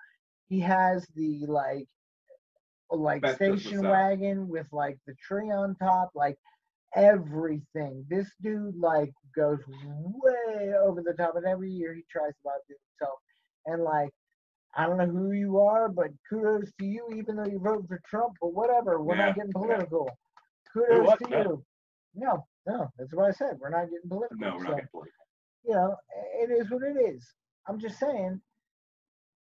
[0.48, 1.88] He has the like
[2.92, 6.38] like Best station wagon with like the tree on top, like
[6.96, 8.06] everything.
[8.10, 12.76] This dude like goes way over the top, and every year he tries to outdo
[13.00, 13.20] himself.
[13.66, 14.10] And like,
[14.76, 18.00] I don't know who you are, but kudos to you, even though you voted for
[18.08, 18.34] Trump.
[18.42, 20.10] But whatever, we're Yeah, not getting political.
[20.74, 21.38] Kudos to No.
[21.42, 21.64] you.
[22.16, 23.58] No, no, that's what I said.
[23.60, 24.38] We're not getting political.
[24.38, 25.26] No, we're so, not getting political.
[25.64, 25.96] you know,
[26.42, 27.24] it is what it is.
[27.68, 28.42] I'm just saying,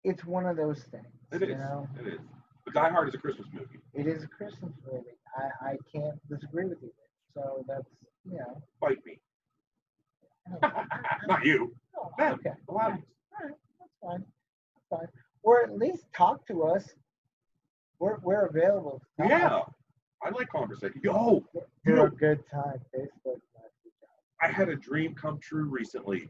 [0.05, 1.07] it's one of those things.
[1.33, 1.59] It you is.
[1.59, 2.21] know, It is.
[2.65, 3.79] But Die Hard is a Christmas movie.
[3.95, 5.05] it is a Christmas movie.
[5.37, 6.91] I, I can't disagree with you.
[7.37, 7.85] So that's
[8.25, 8.63] you know.
[8.81, 9.21] Fight me.
[11.29, 11.75] Don't- you.
[11.99, 12.51] oh, okay.
[12.69, 14.25] A lot of All right, that's fine.
[14.91, 15.09] That's fine.
[15.43, 16.89] Or at least talk to us.
[17.99, 19.03] We're we're available.
[19.21, 19.31] to talk.
[19.31, 19.61] Yeah.
[20.23, 21.01] I like conversation.
[21.05, 22.81] Yo, For You a good time.
[22.97, 23.37] Facebook.
[24.43, 26.29] I had a dream come true recently.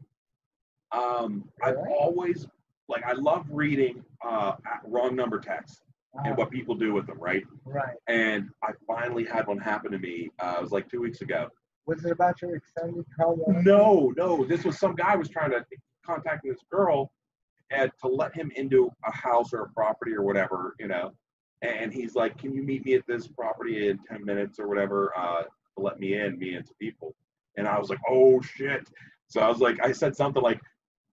[0.92, 1.92] Um, I've Really?
[1.99, 2.47] always
[2.88, 4.53] like I love reading uh
[4.85, 5.83] wrong number texts
[6.25, 7.45] and what people do with them, right?
[7.64, 7.97] right.
[8.09, 10.31] And I finally had one happen to me.
[10.40, 11.49] Uh, it was like two weeks ago.
[11.87, 13.38] Was it about your extended call?
[13.47, 15.64] No, no, this was some guy was trying to
[16.05, 17.12] contact this girl
[17.71, 21.12] and to let him into a house or a property or whatever, you know.
[21.62, 25.12] And he's like, "Can you meet me at this property in ten minutes or whatever
[25.16, 27.14] uh, to let me in, me and some people?"
[27.57, 28.88] And I was like, "Oh shit!"
[29.29, 30.61] So I was like, I said something like,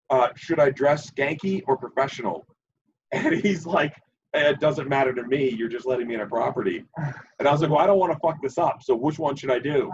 [0.10, 2.46] uh, "Should I dress skanky or professional?"
[3.14, 3.94] And he's like,
[4.34, 5.50] "It doesn't matter to me.
[5.50, 6.86] You're just letting me in a property."
[7.40, 8.82] And I was like, "Well, I don't want to fuck this up.
[8.82, 9.92] So which one should I do?"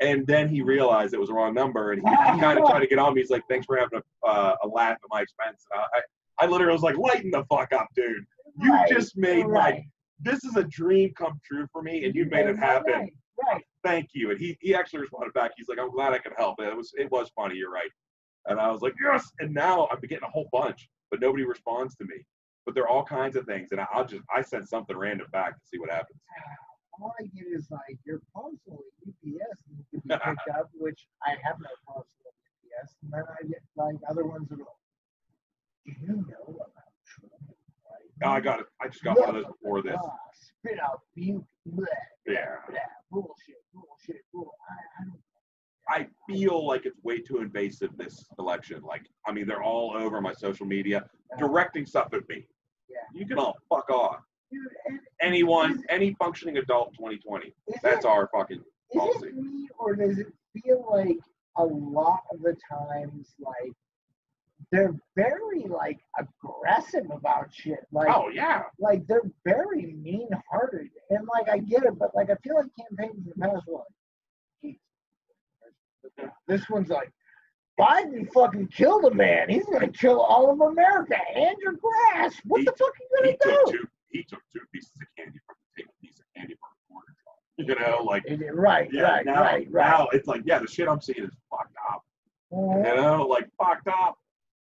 [0.00, 2.80] And then he realized it was the wrong number, and he, he kind of tried
[2.80, 3.20] to get on me.
[3.20, 6.44] He's like, "Thanks for having a, uh, a laugh at my expense." And I, I,
[6.44, 8.24] I literally was like, "Lighten the fuck up, dude!
[8.60, 9.82] You Right, just made my right.
[10.20, 12.92] this is a dream come true for me, and you made it happen.
[12.92, 13.12] Right.
[13.52, 13.64] right.
[13.84, 15.52] Thank you." And he he actually responded back.
[15.56, 16.60] He's like, "I'm glad I could help.
[16.60, 17.56] It was it was funny.
[17.56, 17.90] You're right."
[18.46, 21.96] And I was like, "Yes!" And now been getting a whole bunch, but nobody responds
[21.96, 22.24] to me.
[22.68, 25.54] But there are all kinds of things, and I'll just I send something random back
[25.58, 26.20] to see what happens.
[27.00, 31.06] All I get is like your parcel at UPS needs to be picked up, which
[31.26, 34.58] I have no parcel at UPS, and then I get like other ones that are
[34.58, 37.32] like, do you know about Trump?
[37.40, 38.66] Like, Oh, I got it.
[38.82, 39.96] I just got one of those before this.
[40.04, 41.86] Ah, spit out blah,
[42.26, 42.56] Yeah.
[43.10, 44.52] bullshit, bullshit, bull.
[44.68, 45.20] I, I don't.
[45.90, 48.82] I feel like it's way too invasive this election.
[48.82, 52.44] Like, I mean, they're all over my social media directing stuff at me.
[52.88, 52.96] Yeah.
[53.12, 54.20] You can all oh, fuck off.
[54.50, 57.46] Dude, and Anyone, any functioning adult 2020.
[57.48, 58.64] is That's it, our fucking is
[58.98, 59.28] policy.
[59.28, 60.28] it me or does it
[60.62, 61.18] feel like
[61.56, 63.72] a lot of the times like
[64.72, 68.62] they're very like aggressive about shit like Oh, yeah.
[68.78, 72.66] like they're very mean hearted and like i get it but like i feel like
[72.78, 73.86] campaigns in the past were like
[74.62, 77.12] "Jesus." this one's like
[77.78, 82.58] biden fucking killed a man he's gonna kill all of america and your grass what
[82.60, 83.84] He- the fuck are you gonna do two.
[84.10, 87.14] He took two pieces of candy from the a piece of candy from a corner.
[87.58, 88.22] You know, like
[88.54, 89.02] right yeah.
[89.02, 92.02] right now, right right now it's like yeah, the shit I'm seeing is fucked up.
[92.52, 92.86] Mhm.
[92.88, 94.16] You know, like fucked up.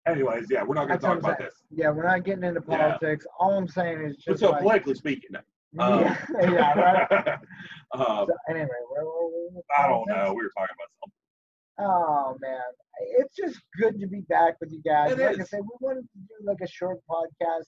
[0.07, 1.55] Anyways, yeah, we're not gonna That's talk about this.
[1.71, 2.77] yeah we're not getting into Yeah.
[2.77, 5.35] politics all i'm saying is But just so like, politically speaking,
[5.79, 7.27] um, yeah, yeah right
[7.95, 9.47] um, So anyway, where were we?
[9.55, 10.33] with I don't know.
[10.35, 11.17] We were talking about something.
[11.79, 12.61] Oh man,
[13.81, 15.11] good to be back with you guys.
[15.11, 17.65] It like I said, we wanted to do like a short podcast.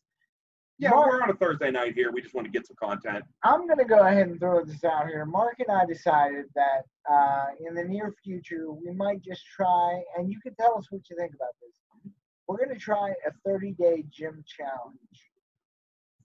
[0.79, 2.11] Yeah, Mark- we're on a Thursday night here.
[2.11, 3.23] We just want to get some content.
[3.43, 5.25] I'm gonna go ahead and throw this out here.
[5.25, 10.31] Mark and I decided that uh, in the near future we might just try, and
[10.31, 12.13] you can tell us what you think about this.
[12.47, 14.97] We're gonna try a 30 day gym challenge.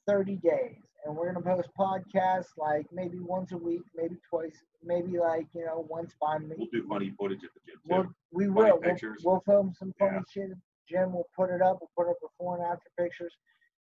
[0.06, 5.18] 30 days, and we're gonna post podcasts like maybe once a week, maybe twice, maybe
[5.18, 8.72] like you know once bi We'll do funny footage at the gym We'll, we Funny
[8.72, 8.80] will.
[8.82, 10.22] We'll, we'll film some funny Yeah.
[10.32, 10.50] shit.
[10.50, 11.12] at the Gym.
[11.12, 11.78] We'll put it up.
[11.80, 13.34] We'll put up before and after pictures.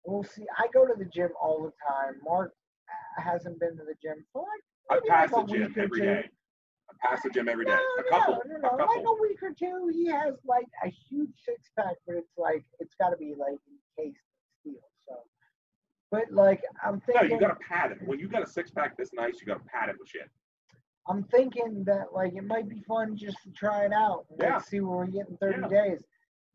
[0.05, 0.44] We'll see.
[0.59, 2.14] I go to the gym all the time.
[2.23, 2.53] Mark
[3.18, 4.44] hasn't been to the gym for
[4.90, 6.25] like I pass like the gym every day.
[6.90, 7.70] I pass the gym every day.
[7.73, 8.38] No, A couple.
[8.46, 9.90] no, no, A no, like a week or two.
[9.94, 13.57] He has like a huge six pack, but it's like it's got to be like
[13.99, 14.14] encased in steel.
[14.16, 14.29] So,
[16.11, 17.99] but like I'm No, thinking, you gotta pad it.
[18.07, 20.29] When you got a six pack this nice, you gotta pad it with shit.
[21.09, 24.27] I'm thinking that like it might be fun just to try it out.
[24.31, 25.68] and, like, see where we get in 30 Yeah.
[25.68, 26.05] days.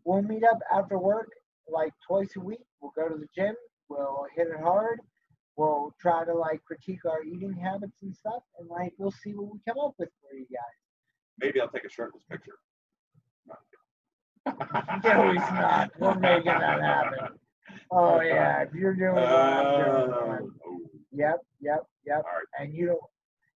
[0.03, 1.29] We'll meet up after work
[1.67, 2.65] like twice a week.
[2.79, 3.55] We'll go to the gym.
[3.89, 4.99] We'll hit it hard.
[5.57, 9.51] We'll try to like critique our eating habits and stuff, and like we'll see what
[9.53, 10.77] we come up with for you guys.
[11.39, 12.57] Maybe I'll take a shirtless picture.
[15.03, 15.91] No, he's not.
[15.99, 17.39] We're making that happen.
[17.91, 20.51] Oh yeah, if you're doing what I'm doing, man.
[20.67, 20.79] Oh,
[21.17, 22.23] Yep, yep, yep.
[22.25, 22.43] right.
[22.59, 22.99] And you don't,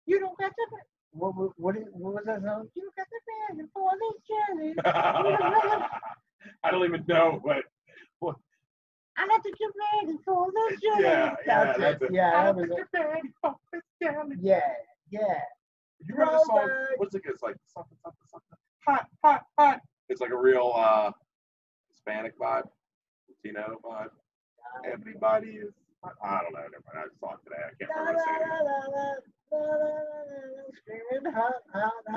[0.05, 0.77] you don't got the.
[1.11, 2.67] What, what, what, is, what was that song?
[2.75, 4.75] You got the man for this journey.
[6.63, 7.63] I don't even know what.
[9.19, 9.69] I got to get
[10.05, 11.03] ready for this journey.
[11.03, 12.05] Yeah, yeah, that's, that's it.
[12.05, 12.13] it.
[12.13, 13.21] Yeah, I that don't was think it.
[13.23, 14.35] you're for this journey.
[14.39, 14.61] Yeah,
[15.09, 15.39] yeah.
[16.05, 16.69] You remember the song?
[16.97, 17.23] What's it?
[17.25, 18.57] It's like something, something, something.
[18.85, 19.79] Hot, hot, hot.
[20.09, 21.11] It's like a real uh,
[21.89, 22.67] Hispanic vibe,
[23.29, 24.11] Latino but
[24.91, 25.73] Everybody is.
[26.03, 26.59] I don't know.
[26.59, 26.97] Never mind.
[26.97, 27.61] I saw it today.
[27.65, 28.21] I can't remember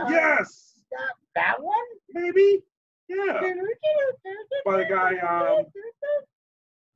[0.06, 0.10] it.
[0.10, 1.74] Yes, That, that one?
[2.12, 2.62] maybe.
[3.08, 3.40] Yeah.
[4.64, 5.64] By the guy, um,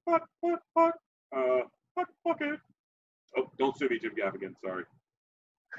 [0.05, 0.95] Fuck, fuck, fuck.
[1.35, 1.61] Uh,
[1.95, 2.61] fuck, fuck it.
[3.37, 4.55] Oh, don't sue me, Jim Gaffigan.
[4.63, 4.85] Sorry.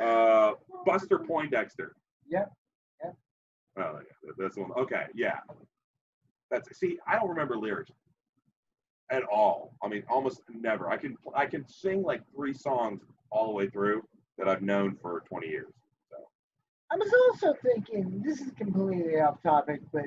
[0.02, 0.54] Uh,
[0.86, 1.96] Buster Poindexter.
[2.28, 2.52] Yep,
[3.04, 3.16] yep.
[3.78, 4.72] Oh, yeah, that's the one.
[4.72, 5.40] Okay, yeah.
[6.50, 7.92] That's see, I don't remember lyrics
[9.12, 9.76] at all.
[9.84, 10.90] I mean, almost never.
[10.90, 14.04] I can I can sing like three songs all the way through
[14.38, 15.72] that I've known for 20 years.
[16.92, 20.06] I was also thinking, this is completely off topic, but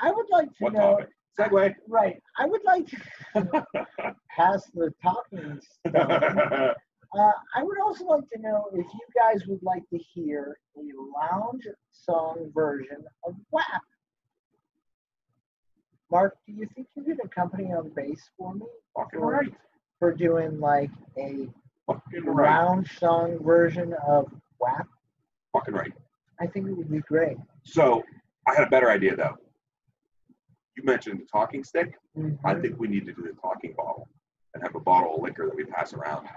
[0.00, 0.98] I would like to What know.
[0.98, 1.08] topic?
[1.38, 1.74] Segue.
[1.88, 2.20] Right.
[2.38, 2.96] I would like to
[4.36, 6.22] pass the talking stuff.
[7.16, 10.80] Uh, I would also like to know if you guys would like to hear a
[11.20, 13.64] lounge song version of WAP.
[16.14, 18.60] Mark, do you think you could accompany on bass for me
[18.96, 19.52] Fucking for, right.
[19.98, 21.48] for doing like a
[21.88, 22.50] Fucking right.
[22.50, 24.26] lounge song version of
[24.60, 24.86] WAP?
[25.52, 25.92] Fucking right.
[26.40, 27.36] I think it would be great.
[27.64, 28.04] So
[28.46, 29.34] I had a better idea though.
[30.76, 31.98] You mentioned the talking stick.
[32.16, 32.20] I
[32.54, 32.62] Mhm.
[32.62, 34.08] think we need to do the talking bottle
[34.54, 36.28] and have a bottle of liquor that we pass around.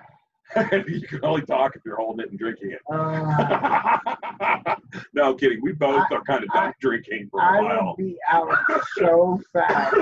[0.88, 2.80] you can only talk if you're holding it and drinking it.
[2.92, 4.76] Uh,
[5.14, 5.60] no kidding.
[5.62, 7.80] We both I- are kind of done drinking for a I while.
[7.80, 8.58] I would be out
[8.98, 9.96] so fast.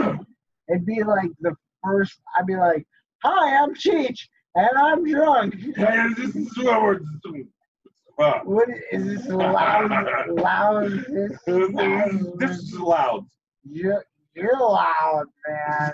[0.69, 2.19] It'd be like the first.
[2.37, 2.85] I'd be like,
[3.23, 4.19] "Hi, I'm Cheech,
[4.55, 7.45] and I'm drunk." Hey, this is what we're-
[8.17, 9.91] uh, What is this loud?
[10.29, 10.91] Loud?
[11.09, 13.25] This, loud, this is loud.
[13.69, 14.05] You're,
[14.35, 15.91] you're loud, man.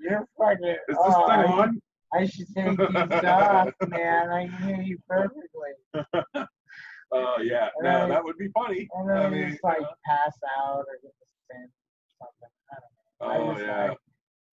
[0.00, 0.66] You're fucking.
[0.66, 1.80] Is this oh, thing on?
[2.14, 4.30] I should take these off, man.
[4.30, 5.72] I hear you perfectly.
[7.12, 7.68] Oh yeah.
[7.80, 8.08] No, Right.
[8.08, 8.88] that would be funny.
[8.94, 11.68] And then I I mean, just like uh, pass out or get the or
[12.18, 12.50] something.
[13.22, 13.46] I don't know.
[13.46, 13.88] oh I just, yeah.
[13.88, 13.98] like,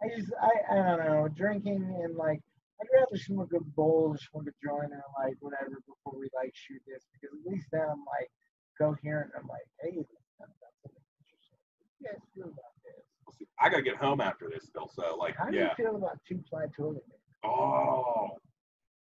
[0.04, 2.40] I just, I, I don't know, drinking and like,
[2.80, 6.52] I'd rather smoke a bowl or smoke a joint or like whatever before we like
[6.54, 8.30] shoot this because at least then I'm like
[8.80, 9.32] coherent.
[9.36, 10.06] I'm like, hey,
[10.38, 10.94] that's something
[11.26, 11.58] interesting.
[11.58, 13.48] Do you guys feel about this?
[13.60, 14.92] I gotta get home after this still.
[14.94, 15.74] So like, How do yeah.
[15.78, 17.18] you feel about two ply toilet paper?
[17.46, 18.30] Oh,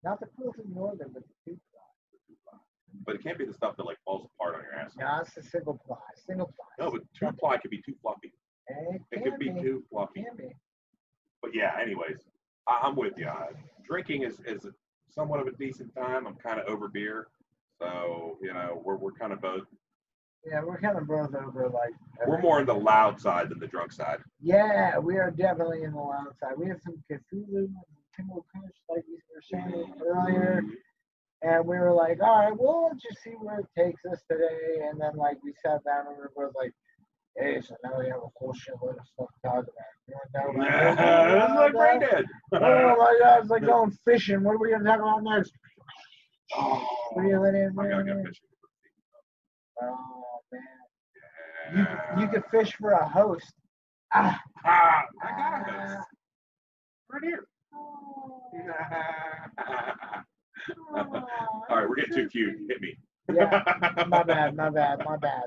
[0.05, 2.59] Not the Quilted Northern, but the two ply.
[3.07, 4.93] but it can't be the stuff that like falls apart on your ass.
[4.99, 5.97] No, it's the single ply.
[6.27, 6.85] Single ply.
[6.87, 8.33] No, but two ply could be too fluffy.
[8.69, 9.61] It, It could be be.
[9.61, 10.23] too fluffy.
[10.25, 10.53] Can be.
[11.43, 12.19] But yeah, anyways,
[12.69, 13.27] I, I'm with you.
[13.29, 13.49] Uh,
[13.87, 14.67] drinking is is
[15.11, 16.27] somewhat of a decent time.
[16.27, 17.27] I'm kind of over beer,
[17.81, 19.65] so you know we're we're kind of both.
[20.47, 21.93] Yeah, we're kind of both over like.
[22.27, 24.19] We're more in the loud side than the drunk side.
[24.41, 26.53] Yeah, we are definitely in the loud side.
[26.57, 27.69] We had some Cthulhu
[28.17, 30.63] Timber Kush, like we were saying earlier,
[31.43, 34.87] and we were like, all right, well, let's just see where it takes us today.
[34.89, 36.73] And then, like, we sat down and we were both like,
[37.37, 39.93] hey, so now we have a whole shitload of stuff to talk about.
[40.07, 40.65] You to this?
[40.67, 40.95] Yeah,
[41.47, 42.25] that's like Brain Dead.
[42.55, 44.43] Oh my god, it's like going fishing.
[44.45, 45.53] What are we going to talk about next?
[46.57, 48.45] Oh, Reel it in, I gotta reel go fishing.
[49.83, 50.23] Oh,
[50.53, 50.63] man.
[51.75, 52.17] Yeah.
[52.17, 53.53] You, you could fish for a host.
[54.15, 54.39] Ah.
[54.65, 56.09] Ah, I got a host.
[57.11, 57.47] Right here.
[60.95, 62.57] All right, we're getting too cute.
[62.69, 62.97] Hit me.
[63.35, 63.63] Yeah,
[64.09, 65.45] my bad, my bad, my bad.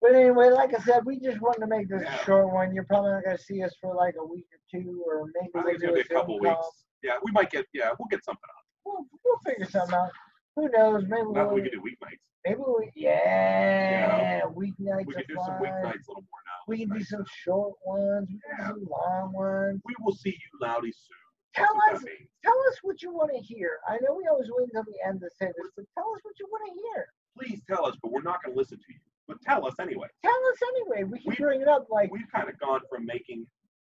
[0.00, 2.20] But anyway, like I said, we just wanted to make this Yeah.
[2.20, 2.74] a short one.
[2.74, 5.62] You're probably not gonna see us for like a week or two, or maybe I
[5.62, 6.56] think it's gonna be a couple call.
[6.56, 6.84] weeks.
[7.02, 7.66] Yeah, we might get.
[7.74, 8.64] Yeah, we'll get something up.
[8.84, 10.10] We'll, we'll figure something out.
[10.56, 11.04] Who knows?
[11.08, 12.18] Maybe Not we'll, we could do weeknights.
[12.44, 14.42] maybe we, yeah, yeah.
[14.44, 15.62] weeknights We could do some fine.
[15.62, 16.60] weeknights a little more now.
[16.68, 18.28] We can do some short ones.
[18.30, 18.68] We can Yeah.
[18.72, 19.80] do some long ones.
[19.84, 21.16] We will see you loudy soon.
[21.54, 22.04] Tell us,
[22.44, 23.78] tell us what you want to hear.
[23.88, 26.38] I know we always wait until the end to say this, but tell us what
[26.38, 27.06] you want to hear.
[27.36, 29.00] Please tell us, but we're not going to listen to you.
[29.26, 30.06] But tell us anyway.
[30.22, 31.04] Tell us anyway.
[31.04, 33.46] We can We- bring it up like, We've kind of gone from making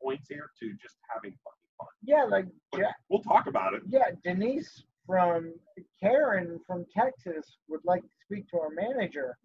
[0.02, 1.88] points here to just having fucking fun.
[2.04, 2.46] yeah, like
[2.78, 3.84] Ja- we'll talk about it.
[3.88, 5.54] Yeah, Denise from
[6.02, 9.38] Karen from Texas would like to speak to our manager.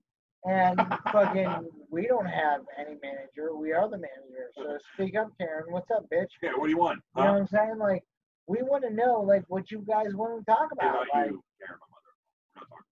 [0.45, 0.81] And
[1.13, 3.55] fucking, we don't have any manager.
[3.55, 4.51] We are the manager.
[4.57, 5.65] So speak up, Karen.
[5.69, 6.29] What's up, bitch?
[6.43, 7.01] Yeah, what do you want?
[7.17, 7.79] You know what I'm saying?
[7.79, 8.03] Like,
[8.47, 11.07] we want to know, like, what you guys want to talk about.
[11.13, 12.13] Like, you, Karen, my mother.
[12.55, 12.85] We're not talking.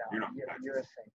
[0.00, 1.12] no, you're not you're, you're a saint.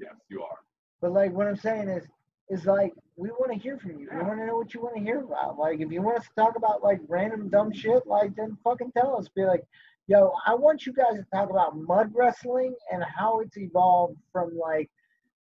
[0.00, 0.58] Yes, you are.
[1.00, 2.04] But like, what I'm saying is,
[2.52, 4.08] is like, we want to hear from you.
[4.12, 5.58] We want to know what you want to hear about.
[5.58, 8.92] Like, if you want us to talk about like random dumb shit, like, then fucking
[8.96, 9.28] tell us.
[9.34, 9.62] Be like,
[10.06, 14.56] yo, I want you guys to talk about mud wrestling and how it's evolved from
[14.56, 14.90] like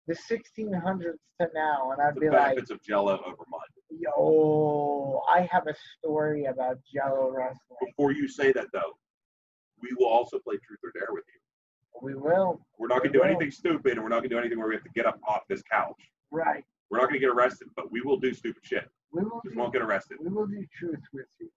[0.07, 1.91] the 1600s to now.
[1.91, 3.69] And I'd The be like, benefits of Jello over mud.
[3.89, 7.77] yo, I have a story about Jello wrestling.
[7.85, 8.93] Before you say that, though,
[9.81, 11.39] we will also play Truth or Dare with you.
[12.01, 12.61] We will.
[12.79, 13.35] We're not going to We do will.
[13.35, 15.19] anything stupid, and we're not going to do anything where we have to get up
[15.27, 15.95] off this couch.
[16.31, 16.63] Right.
[16.91, 18.87] We're not going to get arrested, but we will do stupid shit.
[19.13, 20.17] We will Just do, won't get arrested.
[20.21, 21.49] we will do truth with you.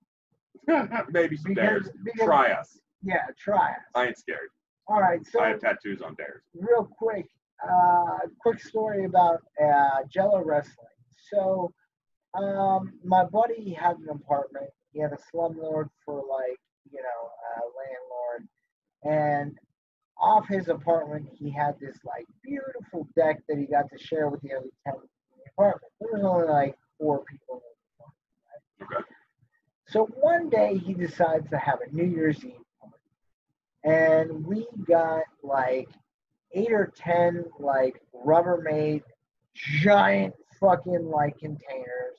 [1.11, 1.91] Maybe some Because, dares.
[2.05, 2.78] because Try us.
[3.03, 3.80] yeah, try us.
[3.95, 4.49] I ain't scared.
[4.87, 6.43] All right, so I have tattoos on dares.
[6.55, 7.26] real quick,
[7.68, 10.87] uh, quick story about uh, Jello wrestling.
[11.30, 11.72] So,
[12.35, 14.66] um, my buddy had an apartment.
[14.93, 16.59] He had a slumlord for like,
[16.93, 18.49] you know, a landlord,
[19.05, 19.59] and
[20.20, 24.41] off his apartment, he had this like beautiful deck that he got to share with
[24.43, 25.09] the other tenants
[25.57, 25.93] apartment.
[26.01, 27.61] There was only like four people in
[28.79, 29.03] the apartment.
[29.03, 29.05] Okay.
[29.89, 32.97] So one day he decides to have a New Year's Eve party.
[33.85, 35.89] And we got like
[36.53, 39.03] eight or ten like Rubbermaid
[39.55, 42.19] giant fucking like containers.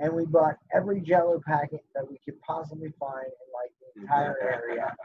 [0.00, 4.36] And we bought every jello packet that we could possibly find in like the entire
[4.40, 4.94] area.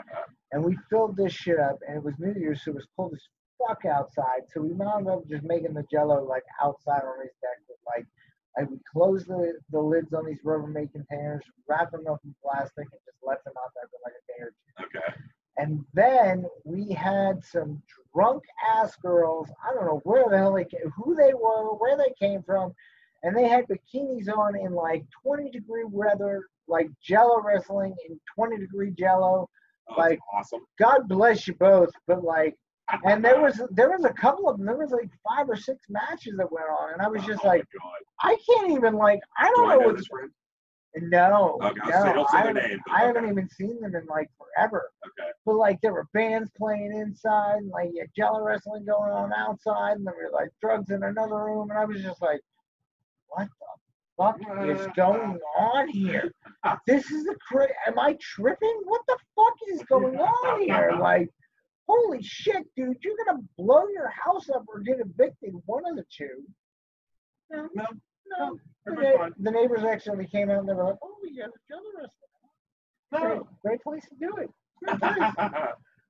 [0.52, 3.14] And we filled this shit up and it was New Year's, so it was cold
[3.16, 3.22] as
[3.58, 4.42] fuck outside.
[4.54, 8.06] So we wound up just making the jello like outside on his deck with like
[8.58, 12.86] like we close the, the lids on these Rubbermaid containers, wrap them up in plastic,
[12.92, 14.98] and just left them out there for like a day or two.
[15.00, 15.14] okay.
[15.58, 17.82] And then we had some
[18.14, 18.44] drunk
[18.76, 19.50] ass girls.
[19.68, 22.74] I don't know where the hell they came, who they were, where they came from,
[23.24, 28.58] and they had bikinis on in like 20 degree weather, like Jello wrestling in 20
[28.58, 29.50] degree Jello.
[29.90, 30.62] Oh, Like- awesome.
[30.80, 32.56] God bless you both, but like,
[33.06, 34.66] and there was there was a couple of them.
[34.66, 37.44] There was like five or six matches that went on, and I was oh just
[37.44, 37.66] Oh like,
[38.22, 39.88] I can't even like, I Do don't I know what's.
[39.88, 39.98] what.
[39.98, 40.32] this friend?
[40.96, 44.06] No, Okay, I no, don't say I haven't, name, I haven't even seen them in
[44.06, 44.92] like forever.
[45.20, 45.30] Okay.
[45.46, 49.32] But like there were bands playing inside, and like you had Jello wrestling going on
[49.34, 52.42] outside, and there were like drugs in another room, and I was just like,
[53.28, 56.32] what the fuck is going on here?
[56.86, 58.82] This is a cra- am I tripping?
[58.86, 60.94] What the fuck is going on here?
[61.00, 61.30] Like,
[61.88, 66.06] holy shit, dude, you're gonna blow your house up or get evicted, one of the
[66.16, 66.44] two.
[67.52, 67.86] No, No,
[68.28, 68.60] no.
[68.86, 71.52] The, na- the neighbors actually came out and they were like, oh, we got a
[71.70, 72.10] wrestling.
[73.12, 73.48] Great, No.
[73.64, 74.50] great place to do it.
[74.84, 75.34] Great place.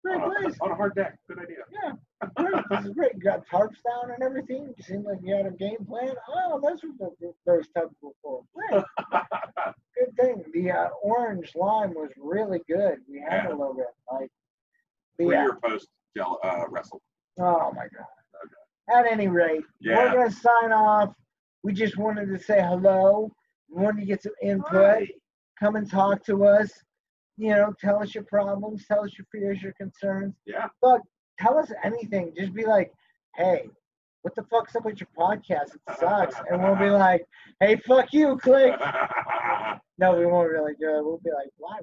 [0.04, 0.56] Great on, place.
[0.60, 1.18] a, on a hard deck.
[1.30, 1.58] Good idea.
[1.72, 1.92] Yeah,
[2.36, 2.64] great.
[2.70, 3.12] This is great.
[3.16, 4.74] You got tarps down and everything.
[4.78, 6.14] You seem like you had a game plan.
[6.28, 8.42] Oh, that's what the, those tubs were for.
[8.54, 8.84] Great.
[9.98, 10.44] Good thing.
[10.54, 12.98] The uh, orange lime was really good.
[13.10, 13.50] We had Yeah.
[13.50, 13.86] a little bit.
[14.12, 14.30] Like,
[15.18, 15.44] but Three yeah.
[15.44, 17.02] year post gel uh, wrestle.
[17.40, 18.98] Oh my god.
[19.00, 20.12] At any rate, Yeah.
[20.14, 21.14] we're gonna sign off.
[21.64, 23.32] We just wanted to say hello.
[23.70, 24.74] We wanted to get some input.
[24.74, 25.10] Right.
[25.60, 26.72] Come and talk to us.
[27.38, 30.36] You know, tell us your problems, tell us your fears, your concerns.
[30.46, 30.68] Yeah.
[30.82, 31.02] But
[31.40, 32.32] Tell us anything.
[32.38, 32.94] Just be like,
[33.36, 33.68] hey,
[34.22, 35.74] what the fuck's up with your podcast?
[35.74, 36.36] It sucks.
[36.50, 37.26] and we'll be like,
[37.60, 38.80] hey, fuck you, click.
[40.00, 41.04] No, we won't really do it.
[41.04, 41.78] We'll be like, why?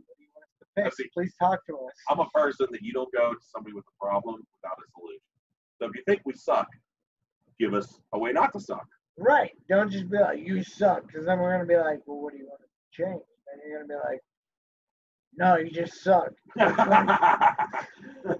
[0.75, 0.97] Fix?
[0.97, 1.09] see.
[1.15, 1.95] Please talk to us.
[2.09, 5.21] I'm a person that you don't go to somebody with a problem without a solution.
[5.79, 6.69] So if you think we suck,
[7.59, 8.87] give us a way not to suck.
[9.17, 9.53] Right.
[9.69, 11.07] Don't just be like, you suck.
[11.07, 13.23] Because then we're going to be like, well, what do you want to change?
[13.53, 14.21] And you're going to be like,
[15.37, 16.31] no, you just suck.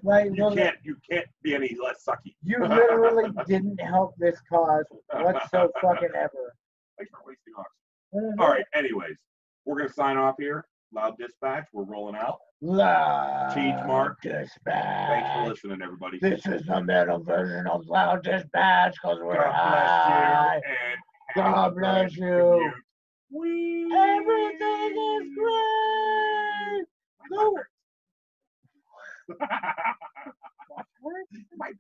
[0.03, 2.35] Like, you well, can't you can't be any less sucky.
[2.43, 6.55] you literally didn't help this cause whatso fucking ever.
[6.99, 7.67] Thanks for wasting ours.
[8.15, 8.41] Mm-hmm.
[8.41, 8.65] All right.
[8.75, 9.19] Anyways,
[9.65, 10.67] we're gonna sign off here.
[10.93, 11.67] Loud dispatch.
[11.73, 12.39] We're rolling out.
[12.61, 14.21] Loud Cheech Mark.
[14.23, 15.09] Dispatch.
[15.09, 16.19] Thanks for listening, everybody.
[16.21, 20.61] This is the metal version of Loud Dispatch because we're God high.
[20.61, 21.01] bless you and
[21.55, 22.73] God bless you.
[23.31, 23.93] Whee!
[23.95, 26.87] Everything is great.
[27.31, 27.55] No.
[31.57, 31.73] My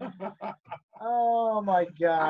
[1.00, 2.22] Oh my god.